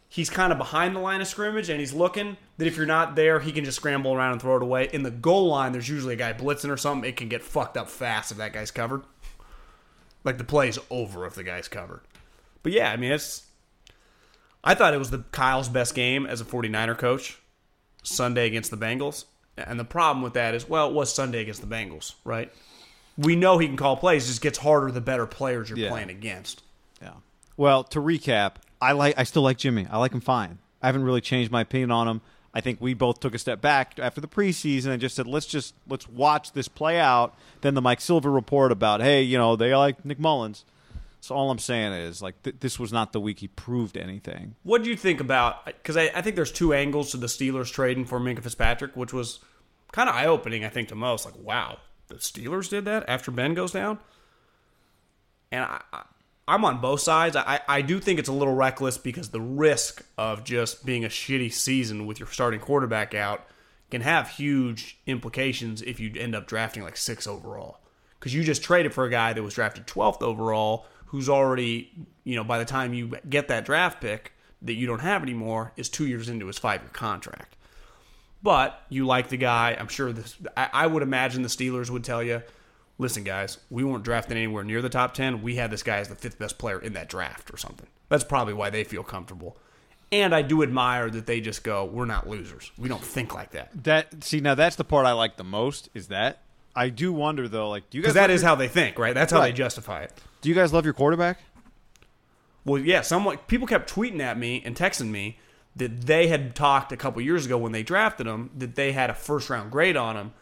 he's 0.08 0.30
kind 0.30 0.52
of 0.52 0.58
behind 0.58 0.94
the 0.96 1.00
line 1.00 1.20
of 1.20 1.26
scrimmage 1.26 1.68
and 1.68 1.78
he's 1.80 1.92
looking 1.92 2.36
that 2.58 2.66
if 2.66 2.76
you're 2.76 2.86
not 2.86 3.16
there, 3.16 3.40
he 3.40 3.52
can 3.52 3.64
just 3.64 3.76
scramble 3.76 4.12
around 4.14 4.32
and 4.32 4.40
throw 4.40 4.56
it 4.56 4.62
away. 4.62 4.88
In 4.92 5.02
the 5.02 5.10
goal 5.10 5.48
line, 5.48 5.72
there's 5.72 5.88
usually 5.88 6.14
a 6.14 6.16
guy 6.16 6.32
blitzing 6.32 6.70
or 6.70 6.76
something. 6.76 7.08
It 7.08 7.16
can 7.16 7.28
get 7.28 7.42
fucked 7.42 7.76
up 7.76 7.88
fast 7.90 8.30
if 8.30 8.38
that 8.38 8.52
guy's 8.52 8.70
covered. 8.70 9.02
Like 10.22 10.38
the 10.38 10.44
play's 10.44 10.78
over 10.90 11.26
if 11.26 11.34
the 11.34 11.44
guy's 11.44 11.68
covered. 11.68 12.00
But 12.62 12.72
yeah, 12.72 12.90
I 12.90 12.96
mean, 12.96 13.12
it's. 13.12 13.44
I 14.62 14.74
thought 14.74 14.94
it 14.94 14.98
was 14.98 15.10
the 15.10 15.24
Kyle's 15.32 15.68
best 15.68 15.94
game 15.94 16.24
as 16.24 16.40
a 16.40 16.44
49er 16.44 16.96
coach, 16.96 17.38
Sunday 18.02 18.46
against 18.46 18.70
the 18.70 18.78
Bengals. 18.78 19.26
And 19.58 19.78
the 19.78 19.84
problem 19.84 20.22
with 20.22 20.32
that 20.34 20.54
is, 20.54 20.68
well, 20.68 20.88
it 20.88 20.94
was 20.94 21.12
Sunday 21.12 21.42
against 21.42 21.60
the 21.60 21.66
Bengals, 21.66 22.14
right? 22.24 22.50
We 23.18 23.36
know 23.36 23.58
he 23.58 23.66
can 23.66 23.76
call 23.76 23.96
plays. 23.96 24.24
It 24.24 24.28
just 24.28 24.40
gets 24.40 24.58
harder 24.58 24.90
the 24.90 25.00
better 25.02 25.26
players 25.26 25.68
you're 25.68 25.78
Yeah. 25.78 25.90
playing 25.90 26.08
against. 26.10 26.62
Yeah. 27.02 27.10
Well, 27.56 27.84
to 27.84 28.00
recap, 28.00 28.54
I 28.80 28.92
like. 28.92 29.16
I 29.18 29.24
still 29.24 29.42
like 29.42 29.58
Jimmy. 29.58 29.86
I 29.90 29.98
like 29.98 30.12
him 30.12 30.20
fine. 30.20 30.58
I 30.82 30.86
haven't 30.86 31.04
really 31.04 31.20
changed 31.20 31.52
my 31.52 31.60
opinion 31.60 31.90
on 31.90 32.08
him. 32.08 32.20
I 32.54 32.60
think 32.60 32.80
we 32.80 32.94
both 32.94 33.18
took 33.18 33.34
a 33.34 33.38
step 33.38 33.60
back 33.60 33.98
after 33.98 34.20
the 34.20 34.28
preseason 34.28 34.86
and 34.86 35.00
just 35.00 35.16
said, 35.16 35.26
let's 35.26 35.46
just 35.46 35.74
let's 35.88 36.08
watch 36.08 36.52
this 36.52 36.68
play 36.68 37.00
out. 37.00 37.34
Then 37.62 37.74
the 37.74 37.82
Mike 37.82 38.00
Silver 38.00 38.30
report 38.30 38.70
about, 38.70 39.00
hey, 39.00 39.22
you 39.22 39.36
know, 39.36 39.56
they 39.56 39.74
like 39.74 40.04
Nick 40.04 40.20
Mullens. 40.20 40.64
So 41.20 41.34
all 41.34 41.50
I'm 41.50 41.58
saying 41.58 41.94
is, 41.94 42.20
like, 42.20 42.42
th- 42.42 42.56
this 42.60 42.78
was 42.78 42.92
not 42.92 43.14
the 43.14 43.20
week 43.20 43.38
he 43.38 43.48
proved 43.48 43.96
anything. 43.96 44.56
What 44.62 44.84
do 44.84 44.90
you 44.90 44.96
think 44.96 45.20
about? 45.20 45.64
Because 45.64 45.96
I, 45.96 46.10
I 46.14 46.20
think 46.20 46.36
there's 46.36 46.52
two 46.52 46.74
angles 46.74 47.12
to 47.12 47.16
the 47.16 47.28
Steelers 47.28 47.72
trading 47.72 48.04
for 48.04 48.20
Minkah 48.20 48.42
Fitzpatrick, 48.42 48.94
which 48.94 49.14
was 49.14 49.40
kind 49.90 50.10
of 50.10 50.14
eye 50.14 50.26
opening, 50.26 50.66
I 50.66 50.68
think, 50.68 50.88
to 50.88 50.94
most. 50.94 51.24
Like, 51.24 51.38
wow, 51.38 51.78
the 52.08 52.16
Steelers 52.16 52.68
did 52.68 52.84
that 52.84 53.08
after 53.08 53.30
Ben 53.30 53.54
goes 53.54 53.72
down? 53.72 54.00
And 55.50 55.64
I, 55.64 55.80
I, 55.94 56.02
I'm 56.46 56.64
on 56.64 56.80
both 56.80 57.00
sides. 57.00 57.36
I, 57.36 57.60
I 57.66 57.80
do 57.80 58.00
think 58.00 58.18
it's 58.18 58.28
a 58.28 58.32
little 58.32 58.54
reckless 58.54 58.98
because 58.98 59.30
the 59.30 59.40
risk 59.40 60.04
of 60.18 60.44
just 60.44 60.84
being 60.84 61.04
a 61.04 61.08
shitty 61.08 61.52
season 61.52 62.06
with 62.06 62.18
your 62.18 62.28
starting 62.28 62.60
quarterback 62.60 63.14
out 63.14 63.46
can 63.90 64.02
have 64.02 64.28
huge 64.28 64.98
implications 65.06 65.80
if 65.80 66.00
you 66.00 66.12
end 66.16 66.34
up 66.34 66.46
drafting 66.46 66.82
like 66.82 66.96
six 66.96 67.26
overall. 67.26 67.78
Because 68.18 68.34
you 68.34 68.44
just 68.44 68.62
traded 68.62 68.92
for 68.92 69.04
a 69.04 69.10
guy 69.10 69.32
that 69.32 69.42
was 69.42 69.54
drafted 69.54 69.86
12th 69.86 70.22
overall, 70.22 70.86
who's 71.06 71.28
already, 71.28 71.92
you 72.24 72.36
know, 72.36 72.44
by 72.44 72.58
the 72.58 72.64
time 72.64 72.92
you 72.92 73.12
get 73.28 73.48
that 73.48 73.64
draft 73.64 74.00
pick 74.00 74.32
that 74.62 74.74
you 74.74 74.86
don't 74.86 75.00
have 75.00 75.22
anymore, 75.22 75.72
is 75.76 75.88
two 75.88 76.06
years 76.06 76.28
into 76.28 76.46
his 76.46 76.58
five 76.58 76.82
year 76.82 76.90
contract. 76.92 77.56
But 78.42 78.82
you 78.90 79.06
like 79.06 79.28
the 79.28 79.36
guy. 79.38 79.76
I'm 79.78 79.88
sure 79.88 80.12
this. 80.12 80.36
I, 80.56 80.68
I 80.72 80.86
would 80.86 81.02
imagine 81.02 81.42
the 81.42 81.48
Steelers 81.48 81.88
would 81.88 82.04
tell 82.04 82.22
you, 82.22 82.42
listen, 82.98 83.24
guys, 83.24 83.58
we 83.70 83.84
weren't 83.84 84.04
drafting 84.04 84.36
anywhere 84.36 84.64
near 84.64 84.80
the 84.82 84.88
top 84.88 85.14
10. 85.14 85.42
We 85.42 85.56
had 85.56 85.70
this 85.70 85.82
guy 85.82 85.98
as 85.98 86.08
the 86.08 86.14
fifth 86.14 86.38
best 86.38 86.58
player 86.58 86.78
in 86.80 86.92
that 86.94 87.08
draft 87.08 87.52
or 87.52 87.56
something. 87.56 87.86
That's 88.08 88.24
probably 88.24 88.54
why 88.54 88.70
they 88.70 88.84
feel 88.84 89.02
comfortable. 89.02 89.56
And 90.12 90.34
I 90.34 90.42
do 90.42 90.62
admire 90.62 91.10
that 91.10 91.26
they 91.26 91.40
just 91.40 91.64
go, 91.64 91.84
we're 91.84 92.04
not 92.04 92.28
losers. 92.28 92.70
We 92.78 92.88
don't 92.88 93.02
think 93.02 93.34
like 93.34 93.50
that. 93.52 93.70
That 93.84 94.22
see 94.22 94.40
now 94.40 94.54
that's 94.54 94.76
the 94.76 94.84
part 94.84 95.06
I 95.06 95.12
like 95.12 95.36
the 95.36 95.44
most. 95.44 95.88
Is 95.94 96.08
that 96.08 96.42
I 96.76 96.88
do 96.90 97.12
wonder 97.12 97.48
though, 97.48 97.68
like, 97.70 97.90
do 97.90 97.98
you 97.98 98.02
guys 98.02 98.12
Because 98.12 98.14
that 98.14 98.30
is 98.30 98.42
your- 98.42 98.48
how 98.50 98.54
they 98.54 98.68
think, 98.68 98.98
right? 98.98 99.14
That's 99.14 99.32
how 99.32 99.38
Right. 99.40 99.46
they 99.46 99.52
justify 99.56 100.02
it. 100.02 100.12
do 100.40 100.48
you 100.48 100.54
guys 100.54 100.72
love 100.72 100.84
your 100.84 100.94
quarterback? 100.94 101.38
Well, 102.64 102.80
yeah, 102.80 103.00
someone 103.02 103.38
people 103.46 103.66
kept 103.66 103.92
tweeting 103.92 104.20
at 104.20 104.38
me 104.38 104.62
and 104.64 104.76
texting 104.76 105.08
me 105.08 105.38
that 105.76 106.02
they 106.02 106.28
had 106.28 106.54
talked 106.54 106.92
a 106.92 106.96
couple 106.96 107.20
years 107.22 107.44
ago 107.46 107.58
when 107.58 107.72
they 107.72 107.82
drafted 107.82 108.26
him 108.26 108.50
that 108.56 108.74
they 108.76 108.92
had 108.92 109.10
a 109.10 109.14
first 109.14 109.50
round 109.50 109.70
grade 109.72 109.96
on 109.96 110.16
him 110.16 110.32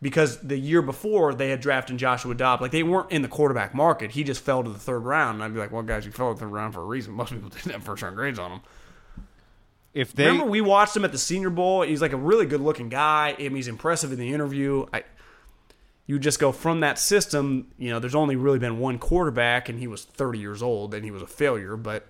because 0.00 0.38
the 0.40 0.56
year 0.56 0.80
before 0.80 1.34
they 1.34 1.50
had 1.50 1.60
drafted 1.60 1.98
Joshua 1.98 2.34
Dobbs. 2.34 2.62
Like 2.62 2.70
they 2.70 2.82
weren't 2.82 3.10
in 3.10 3.22
the 3.22 3.28
quarterback 3.28 3.74
market. 3.74 4.12
He 4.12 4.22
just 4.22 4.42
fell 4.42 4.62
to 4.62 4.70
the 4.70 4.78
third 4.78 5.00
round. 5.00 5.36
And 5.36 5.44
I'd 5.44 5.54
be 5.54 5.58
like, 5.58 5.72
well, 5.72 5.82
guys, 5.82 6.06
you 6.06 6.12
fell 6.12 6.32
to 6.32 6.34
the 6.34 6.40
third 6.40 6.52
round 6.52 6.74
for 6.74 6.80
a 6.80 6.84
reason. 6.84 7.12
Most 7.14 7.32
people 7.32 7.48
didn't 7.48 7.72
have 7.72 7.82
first 7.82 8.02
round 8.02 8.16
grades 8.16 8.38
on 8.38 8.52
him. 8.52 8.60
If 9.94 10.12
they 10.12 10.26
Remember, 10.26 10.48
we 10.48 10.60
watched 10.60 10.96
him 10.96 11.04
at 11.04 11.12
the 11.12 11.18
Senior 11.18 11.50
Bowl. 11.50 11.82
He's 11.82 12.02
like 12.02 12.12
a 12.12 12.16
really 12.16 12.46
good 12.46 12.60
looking 12.60 12.88
guy. 12.88 13.34
I 13.36 13.42
mean, 13.42 13.56
he's 13.56 13.68
impressive 13.68 14.12
in 14.12 14.18
the 14.18 14.32
interview. 14.32 14.86
I, 14.92 15.02
you 16.06 16.18
just 16.18 16.38
go 16.38 16.52
from 16.52 16.80
that 16.80 16.98
system. 16.98 17.72
You 17.78 17.90
know, 17.90 17.98
there's 17.98 18.14
only 18.14 18.36
really 18.36 18.58
been 18.58 18.78
one 18.78 18.98
quarterback, 18.98 19.68
and 19.68 19.78
he 19.78 19.86
was 19.86 20.04
30 20.04 20.38
years 20.38 20.62
old, 20.62 20.94
and 20.94 21.04
he 21.04 21.10
was 21.10 21.22
a 21.22 21.26
failure. 21.26 21.76
But, 21.76 22.06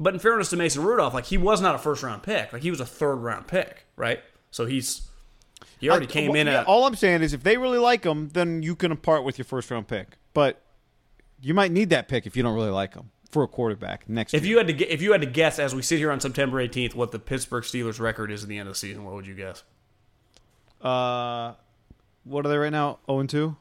but 0.00 0.14
in 0.14 0.20
fairness 0.20 0.48
to 0.50 0.56
Mason 0.56 0.82
Rudolph, 0.82 1.12
like 1.12 1.26
he 1.26 1.36
was 1.36 1.60
not 1.60 1.74
a 1.74 1.78
first 1.78 2.02
round 2.02 2.22
pick. 2.22 2.52
Like 2.52 2.62
he 2.62 2.70
was 2.70 2.80
a 2.80 2.86
third 2.86 3.16
round 3.16 3.46
pick, 3.46 3.84
right? 3.96 4.20
So 4.50 4.64
he's 4.64 5.08
he 5.78 5.90
already 5.90 6.06
I- 6.06 6.10
came 6.10 6.30
well, 6.32 6.40
in 6.40 6.46
yeah, 6.46 6.60
at 6.60 6.66
all 6.66 6.86
I'm 6.86 6.94
saying 6.94 7.22
is 7.22 7.32
if 7.32 7.42
they 7.42 7.56
really 7.56 7.78
like 7.78 8.04
him, 8.04 8.30
then 8.30 8.62
you 8.62 8.74
can 8.76 8.96
part 8.96 9.24
with 9.24 9.38
your 9.38 9.44
first 9.44 9.70
round 9.70 9.88
pick. 9.88 10.16
But 10.32 10.60
you 11.40 11.54
might 11.54 11.72
need 11.72 11.90
that 11.90 12.08
pick 12.08 12.26
if 12.26 12.36
you 12.36 12.42
don't 12.42 12.54
really 12.54 12.70
like 12.70 12.94
him 12.94 13.10
for 13.30 13.42
a 13.42 13.48
quarterback 13.48 14.08
next 14.08 14.32
If 14.32 14.44
year. 14.44 14.50
you 14.52 14.58
had 14.58 14.68
to 14.78 14.86
if 14.92 15.02
you 15.02 15.12
had 15.12 15.20
to 15.20 15.26
guess 15.26 15.58
as 15.58 15.74
we 15.74 15.82
sit 15.82 15.98
here 15.98 16.10
on 16.12 16.20
September 16.20 16.64
18th 16.66 16.94
what 16.94 17.10
the 17.12 17.18
Pittsburgh 17.18 17.64
Steelers 17.64 17.98
record 18.00 18.30
is 18.30 18.42
at 18.44 18.48
the 18.48 18.58
end 18.58 18.68
of 18.68 18.74
the 18.74 18.78
season, 18.78 19.04
what 19.04 19.14
would 19.14 19.26
you 19.26 19.34
guess? 19.34 19.62
uh, 20.82 21.54
what 22.24 22.46
are 22.46 22.48
they 22.48 22.56
right 22.56 22.72
now? 22.72 22.98
0 23.06 23.20
and 23.20 23.28
2. 23.30 23.56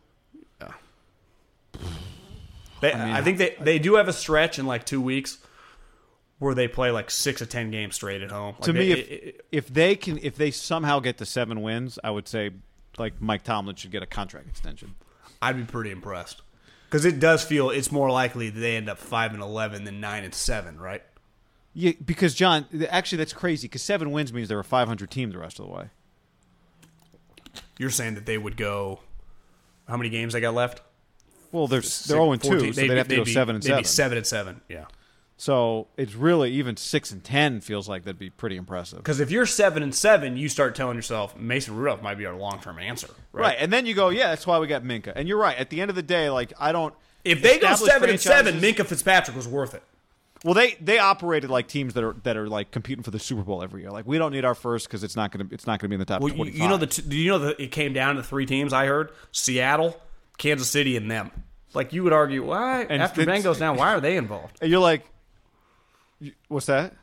They, 2.81 2.91
I, 2.93 3.21
think 3.21 3.37
they 3.37 3.55
they 3.61 3.79
do 3.79 3.95
have 3.95 4.09
a 4.09 4.13
stretch 4.13 4.59
in 4.59 4.65
like 4.65 4.85
two 4.85 4.99
weeks 5.01 5.37
where 6.43 6.55
they 6.55 6.67
play 6.67 6.91
like 6.91 7.09
six 7.09 7.41
or 7.41 7.45
ten 7.45 7.71
games 7.71 7.95
straight 7.95 8.21
at 8.21 8.31
home. 8.31 8.53
Like 8.55 8.63
to 8.63 8.73
they- 8.73 8.79
me, 8.79 8.91
if 8.91 8.99
it- 8.99 9.11
it- 9.11 9.45
if 9.51 9.67
they 9.67 9.95
can, 9.95 10.19
if 10.21 10.35
they 10.35 10.51
somehow 10.51 10.99
get 10.99 11.17
to 11.19 11.25
seven 11.25 11.61
wins, 11.61 11.97
I 12.03 12.11
would 12.11 12.27
say 12.27 12.51
like 12.97 13.19
Mike 13.21 13.43
Tomlin 13.43 13.75
should 13.75 13.91
get 13.91 14.03
a 14.03 14.07
contract 14.07 14.47
extension. 14.47 14.95
I'd 15.41 15.57
be 15.57 15.63
pretty 15.63 15.91
impressed 15.91 16.41
because 16.89 17.05
it 17.05 17.19
does 17.19 17.43
feel 17.43 17.69
it's 17.69 17.91
more 17.91 18.09
likely 18.11 18.49
that 18.49 18.59
they 18.59 18.75
end 18.75 18.89
up 18.89 18.97
five 18.99 19.33
and 19.33 19.41
eleven 19.41 19.83
than 19.83 19.99
nine 19.99 20.23
and 20.23 20.33
seven, 20.35 20.79
right? 20.79 21.03
Yeah, 21.73 21.93
because 22.05 22.35
John, 22.35 22.67
actually, 22.89 23.17
that's 23.17 23.33
crazy. 23.33 23.67
Because 23.67 23.81
seven 23.81 24.11
wins 24.11 24.31
means 24.31 24.47
they're 24.47 24.59
a 24.59 24.63
500 24.63 25.09
team 25.09 25.31
the 25.31 25.39
rest 25.39 25.59
of 25.59 25.65
the 25.65 25.71
way. 25.71 25.85
You're 27.79 27.89
saying 27.89 28.13
that 28.15 28.25
they 28.27 28.37
would 28.37 28.57
go. 28.57 28.99
How 29.87 29.97
many 29.97 30.09
games 30.09 30.33
they 30.33 30.39
got 30.41 30.53
left? 30.53 30.81
Well, 31.51 31.67
they're 31.67 31.81
they're 31.81 31.87
0 31.89 32.31
and 32.31 32.41
2, 32.43 32.47
so 32.73 32.81
they'd, 32.81 32.89
have 32.91 33.07
to 33.07 33.15
go 33.17 33.25
be, 33.25 33.33
seven 33.33 33.55
and 33.55 33.63
they'd 33.63 33.67
seven. 33.69 33.81
be 33.83 33.87
seven 33.87 34.17
and 34.17 34.27
seven. 34.27 34.61
Yeah. 34.69 34.85
So 35.43 35.87
it's 35.97 36.15
really 36.15 36.51
even 36.53 36.77
six 36.77 37.11
and 37.11 37.21
ten 37.21 37.59
feels 37.59 37.89
like 37.89 38.05
that'd 38.05 38.17
be 38.17 38.29
pretty 38.29 38.55
impressive. 38.55 38.99
Because 38.99 39.19
if 39.19 39.29
you're 39.29 39.45
seven 39.45 39.83
and 39.83 39.93
seven, 39.93 40.37
you 40.37 40.47
start 40.47 40.73
telling 40.73 40.95
yourself 40.95 41.35
Mason 41.35 41.75
Rudolph 41.75 42.01
might 42.01 42.17
be 42.17 42.25
our 42.25 42.33
long 42.33 42.61
term 42.61 42.79
answer, 42.79 43.09
right? 43.33 43.41
Right. 43.41 43.57
and 43.59 43.73
then 43.73 43.85
you 43.85 43.93
go, 43.93 44.07
yeah, 44.07 44.29
that's 44.29 44.47
why 44.47 44.57
we 44.59 44.67
got 44.67 44.83
Minkah. 44.83 45.11
And 45.13 45.27
you're 45.27 45.37
right. 45.37 45.57
At 45.57 45.69
the 45.69 45.81
end 45.81 45.89
of 45.89 45.97
the 45.97 46.01
day, 46.01 46.29
like 46.29 46.53
I 46.57 46.71
don't. 46.71 46.93
If 47.25 47.41
they 47.41 47.59
go 47.59 47.75
seven 47.75 48.09
and 48.09 48.21
seven, 48.21 48.61
Minkah 48.61 48.85
Fitzpatrick 48.85 49.35
was 49.35 49.45
worth 49.45 49.73
it. 49.73 49.83
Well, 50.45 50.53
they 50.53 50.77
they 50.79 50.97
operated 50.97 51.49
like 51.49 51.67
teams 51.67 51.93
that 51.95 52.05
are 52.05 52.15
that 52.23 52.37
are 52.37 52.47
like 52.47 52.71
competing 52.71 53.03
for 53.03 53.11
the 53.11 53.19
Super 53.19 53.41
Bowl 53.41 53.61
every 53.61 53.81
year. 53.81 53.91
Like 53.91 54.07
we 54.07 54.17
don't 54.17 54.31
need 54.31 54.45
our 54.45 54.55
first 54.55 54.87
because 54.87 55.03
it's 55.03 55.17
not 55.17 55.33
gonna 55.33 55.49
it's 55.51 55.67
not 55.67 55.81
gonna 55.81 55.89
be 55.89 55.95
in 55.95 55.99
the 55.99 56.05
top 56.05 56.21
Well, 56.21 56.33
you, 56.33 56.45
you 56.45 56.69
know 56.69 56.77
the 56.77 56.87
t- 56.87 57.01
do 57.01 57.17
you 57.17 57.31
know 57.31 57.39
that 57.39 57.59
it 57.59 57.73
came 57.73 57.91
down 57.91 58.15
to 58.15 58.23
three 58.23 58.45
teams? 58.45 58.71
I 58.71 58.85
heard 58.85 59.11
Seattle, 59.33 60.01
Kansas 60.37 60.69
City, 60.69 60.95
and 60.95 61.11
them. 61.11 61.31
Like 61.73 61.91
you 61.91 62.03
would 62.03 62.13
argue, 62.13 62.45
why 62.45 62.83
And 62.89 63.01
after 63.01 63.25
goes 63.25 63.59
down, 63.59 63.75
why 63.75 63.93
are 63.93 63.99
they 63.99 64.15
involved? 64.15 64.57
and 64.61 64.71
you're 64.71 64.79
like, 64.79 65.05
what's 66.47 66.65
that? 66.67 66.93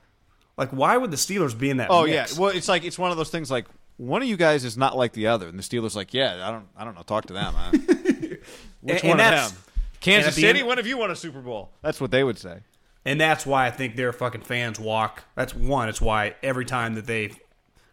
Like 0.56 0.70
why 0.70 0.96
would 0.96 1.10
the 1.10 1.16
Steelers 1.16 1.58
be 1.58 1.70
in 1.70 1.78
that? 1.78 1.88
Oh 1.90 2.04
mix? 2.06 2.34
yeah. 2.34 2.40
Well, 2.40 2.50
it's 2.50 2.68
like 2.68 2.84
it's 2.84 2.98
one 2.98 3.10
of 3.10 3.16
those 3.16 3.30
things. 3.30 3.50
Like 3.50 3.66
one 3.96 4.22
of 4.22 4.28
you 4.28 4.36
guys 4.36 4.64
is 4.64 4.76
not 4.76 4.96
like 4.96 5.12
the 5.12 5.26
other, 5.28 5.48
and 5.48 5.58
the 5.58 5.62
Steelers 5.62 5.94
like, 5.94 6.12
yeah, 6.14 6.46
I 6.46 6.50
don't 6.50 6.66
I 6.76 6.84
don't 6.84 6.94
know. 6.94 7.02
Talk 7.02 7.26
to 7.26 7.32
them. 7.32 7.54
Huh? 7.56 7.70
Which 8.80 9.00
And- 9.02 9.08
one 9.10 9.20
and 9.20 9.34
of 9.34 9.52
them? 9.54 9.62
Kansas 10.00 10.34
City. 10.34 10.60
end- 10.60 10.68
when 10.68 10.78
have 10.78 10.86
you 10.86 10.96
won 10.96 11.10
a 11.10 11.16
Super 11.16 11.40
Bowl? 11.40 11.70
That's 11.82 12.00
what 12.00 12.10
they 12.10 12.24
would 12.24 12.38
say. 12.38 12.60
and 13.04 13.20
that's 13.20 13.44
why 13.46 13.66
I 13.66 13.70
think 13.70 13.96
their 13.96 14.12
fucking 14.12 14.42
fans 14.42 14.78
walk. 14.80 15.24
That's 15.34 15.54
one. 15.54 15.88
It's 15.88 16.00
why 16.00 16.34
every 16.42 16.64
time 16.64 16.94
that 16.94 17.06
they 17.06 17.32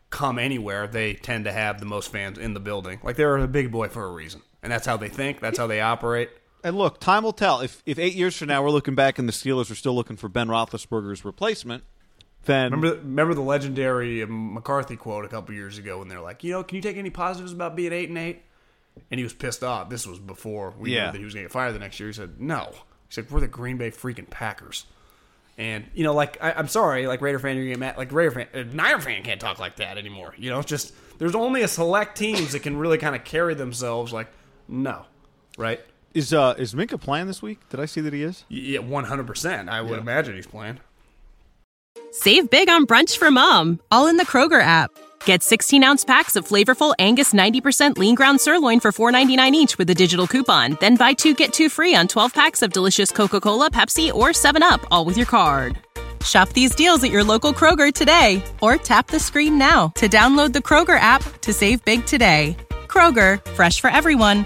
come 0.10 0.40
anywhere, 0.40 0.88
they 0.88 1.13
tend 1.16 1.44
to 1.46 1.52
have 1.52 1.80
the 1.82 1.86
most 1.86 2.12
fans 2.12 2.38
in 2.38 2.54
the 2.54 2.60
building. 2.62 3.00
Like 3.04 3.18
they're 3.18 3.36
a 3.38 3.48
big 3.48 3.72
boy 3.72 3.90
for 3.90 4.06
a 4.06 4.12
reason, 4.12 4.42
and 4.63 4.72
that's 4.72 4.86
how 4.86 4.96
they 4.98 5.10
think. 5.10 5.40
That's 5.42 5.58
how 5.58 5.68
they 5.68 5.82
operate. 5.82 6.30
And 6.63 6.78
look, 6.78 7.00
time 7.00 7.24
will 7.24 7.34
tell. 7.34 7.62
If 7.62 7.82
if 7.86 8.00
eight 8.00 8.13
years 8.15 8.36
from 8.38 8.48
now 8.50 8.63
we're 8.63 8.72
looking 8.72 8.96
back 8.96 9.20
and 9.20 9.28
the 9.28 9.34
Steelers 9.34 9.72
are 9.72 9.76
still 9.76 9.96
looking 9.96 10.17
for 10.17 10.28
Ben 10.28 10.48
Roethlisberger's 10.48 11.24
replacement, 11.24 11.84
then 12.46 12.72
Remember, 12.72 12.98
remember 12.98 13.34
the 13.34 13.41
legendary 13.41 14.26
McCarthy 14.26 14.96
quote 14.98 15.24
a 15.26 15.28
couple 15.28 15.54
years 15.54 15.78
ago 15.78 16.00
when 16.00 16.08
they're 16.08 16.20
like, 16.22 16.43
you 16.43 16.52
know, 16.52 16.63
can 16.63 16.76
you 16.76 16.82
take 16.82 16.98
any 16.98 17.10
positives 17.10 17.52
about 17.54 17.76
being 17.76 17.93
eight 17.93 18.10
and 18.10 18.17
eight? 18.17 18.41
And 19.12 19.20
he 19.20 19.24
was 19.24 19.34
pissed 19.34 19.63
off. 19.63 19.89
This 19.89 20.08
was 20.08 20.17
before 20.20 20.74
we 20.78 20.96
Yeah. 20.96 21.06
knew 21.08 21.12
that 21.13 21.17
he 21.20 21.24
was 21.26 21.34
going 21.36 21.43
to 21.43 21.48
get 21.50 21.54
fired 21.54 21.74
the 21.74 21.80
next 21.80 22.00
year. 22.00 22.10
He 22.10 22.13
said, 22.13 22.41
no. 22.41 22.70
He 22.74 22.80
said, 23.13 23.30
we're 23.30 23.39
the 23.41 23.48
Green 23.48 23.78
Bay 23.78 23.91
freaking 23.91 24.30
Packers. 24.30 24.86
And 25.60 25.86
you 25.93 26.04
know, 26.04 26.13
like 26.13 26.38
I, 26.43 26.52
I'm 26.54 26.67
sorry, 26.67 27.08
like 27.08 27.22
Raider 27.22 27.39
fan, 27.39 27.56
you're 27.56 27.65
getting 27.65 27.80
mad. 27.80 27.98
Like 27.98 28.12
Raider 28.12 28.32
fan, 28.32 28.48
uh, 28.54 28.63
Niner 28.74 29.00
fan 29.00 29.24
can't 29.24 29.41
talk 29.41 29.58
like 29.60 29.78
that 29.78 29.98
anymore. 29.98 30.34
You 30.38 30.50
know, 30.52 30.60
it's 30.60 30.70
just 30.70 30.93
there's 31.17 31.34
only 31.36 31.63
a 31.63 31.67
select 31.67 32.17
teams 32.17 32.52
that 32.52 32.60
can 32.62 32.78
really 32.78 32.98
kind 33.00 33.15
of 33.15 33.24
carry 33.24 33.56
themselves. 33.56 34.13
Like, 34.13 34.28
no, 34.67 35.06
right? 35.58 35.80
Is 36.17 36.34
uh 36.34 36.56
is 36.58 36.73
Minkah 36.73 36.99
playing 36.99 37.27
this 37.27 37.43
week? 37.43 37.60
Did 37.69 37.80
I 37.80 37.86
see 37.86 38.01
that 38.01 38.12
he 38.12 38.23
is? 38.23 38.43
Yeah, 38.49 38.80
100. 38.80 39.27
percent 39.27 39.69
I 39.69 39.84
would 39.84 39.99
imagine 39.99 40.34
he's 40.34 40.47
playing. 40.47 40.80
Save 42.10 42.49
big 42.49 42.69
on 42.69 42.88
brunch 42.88 43.19
for 43.19 43.30
mom, 43.30 43.80
all 43.91 44.08
in 44.08 44.17
the 44.17 44.25
Kroger 44.25 44.60
app. 44.60 44.89
Get 45.25 45.43
16 45.43 45.84
ounce 45.84 46.03
packs 46.03 46.36
of 46.36 46.47
flavorful 46.47 46.95
Angus 46.97 47.34
90% 47.34 47.99
lean 47.99 48.15
ground 48.15 48.41
sirloin 48.41 48.80
for 48.80 48.91
$4.99 48.91 49.51
each 49.51 49.77
with 49.77 49.91
a 49.91 49.93
digital 49.93 50.25
coupon. 50.25 50.75
Then 50.80 50.95
buy 50.95 51.13
two 51.13 51.36
get 51.36 51.53
two 51.53 51.69
free 51.69 51.93
on 51.93 52.08
12 52.08 52.34
packs 52.34 52.63
of 52.63 52.73
delicious 52.73 53.12
Coca 53.12 53.39
Cola, 53.39 53.69
Pepsi, 53.69 54.12
or 54.12 54.30
7UP, 54.30 54.88
all 54.89 55.06
with 55.06 55.17
your 55.17 55.27
card. 55.27 55.77
Shop 56.25 56.49
these 56.49 56.73
deals 56.73 57.03
at 57.03 57.12
your 57.12 57.23
local 57.23 57.53
Kroger 57.53 57.93
today 57.93 58.41
or 58.60 58.77
tap 58.77 59.06
the 59.06 59.19
screen 59.19 59.60
now 59.60 59.89
to 59.89 60.08
download 60.08 60.51
the 60.51 60.65
Kroger 60.67 60.99
app 60.99 61.21
to 61.41 61.53
save 61.53 61.86
big 61.86 62.08
today. 62.08 62.58
Kroger, 62.88 63.39
fresh 63.51 63.80
for 63.80 63.91
everyone. 63.91 64.45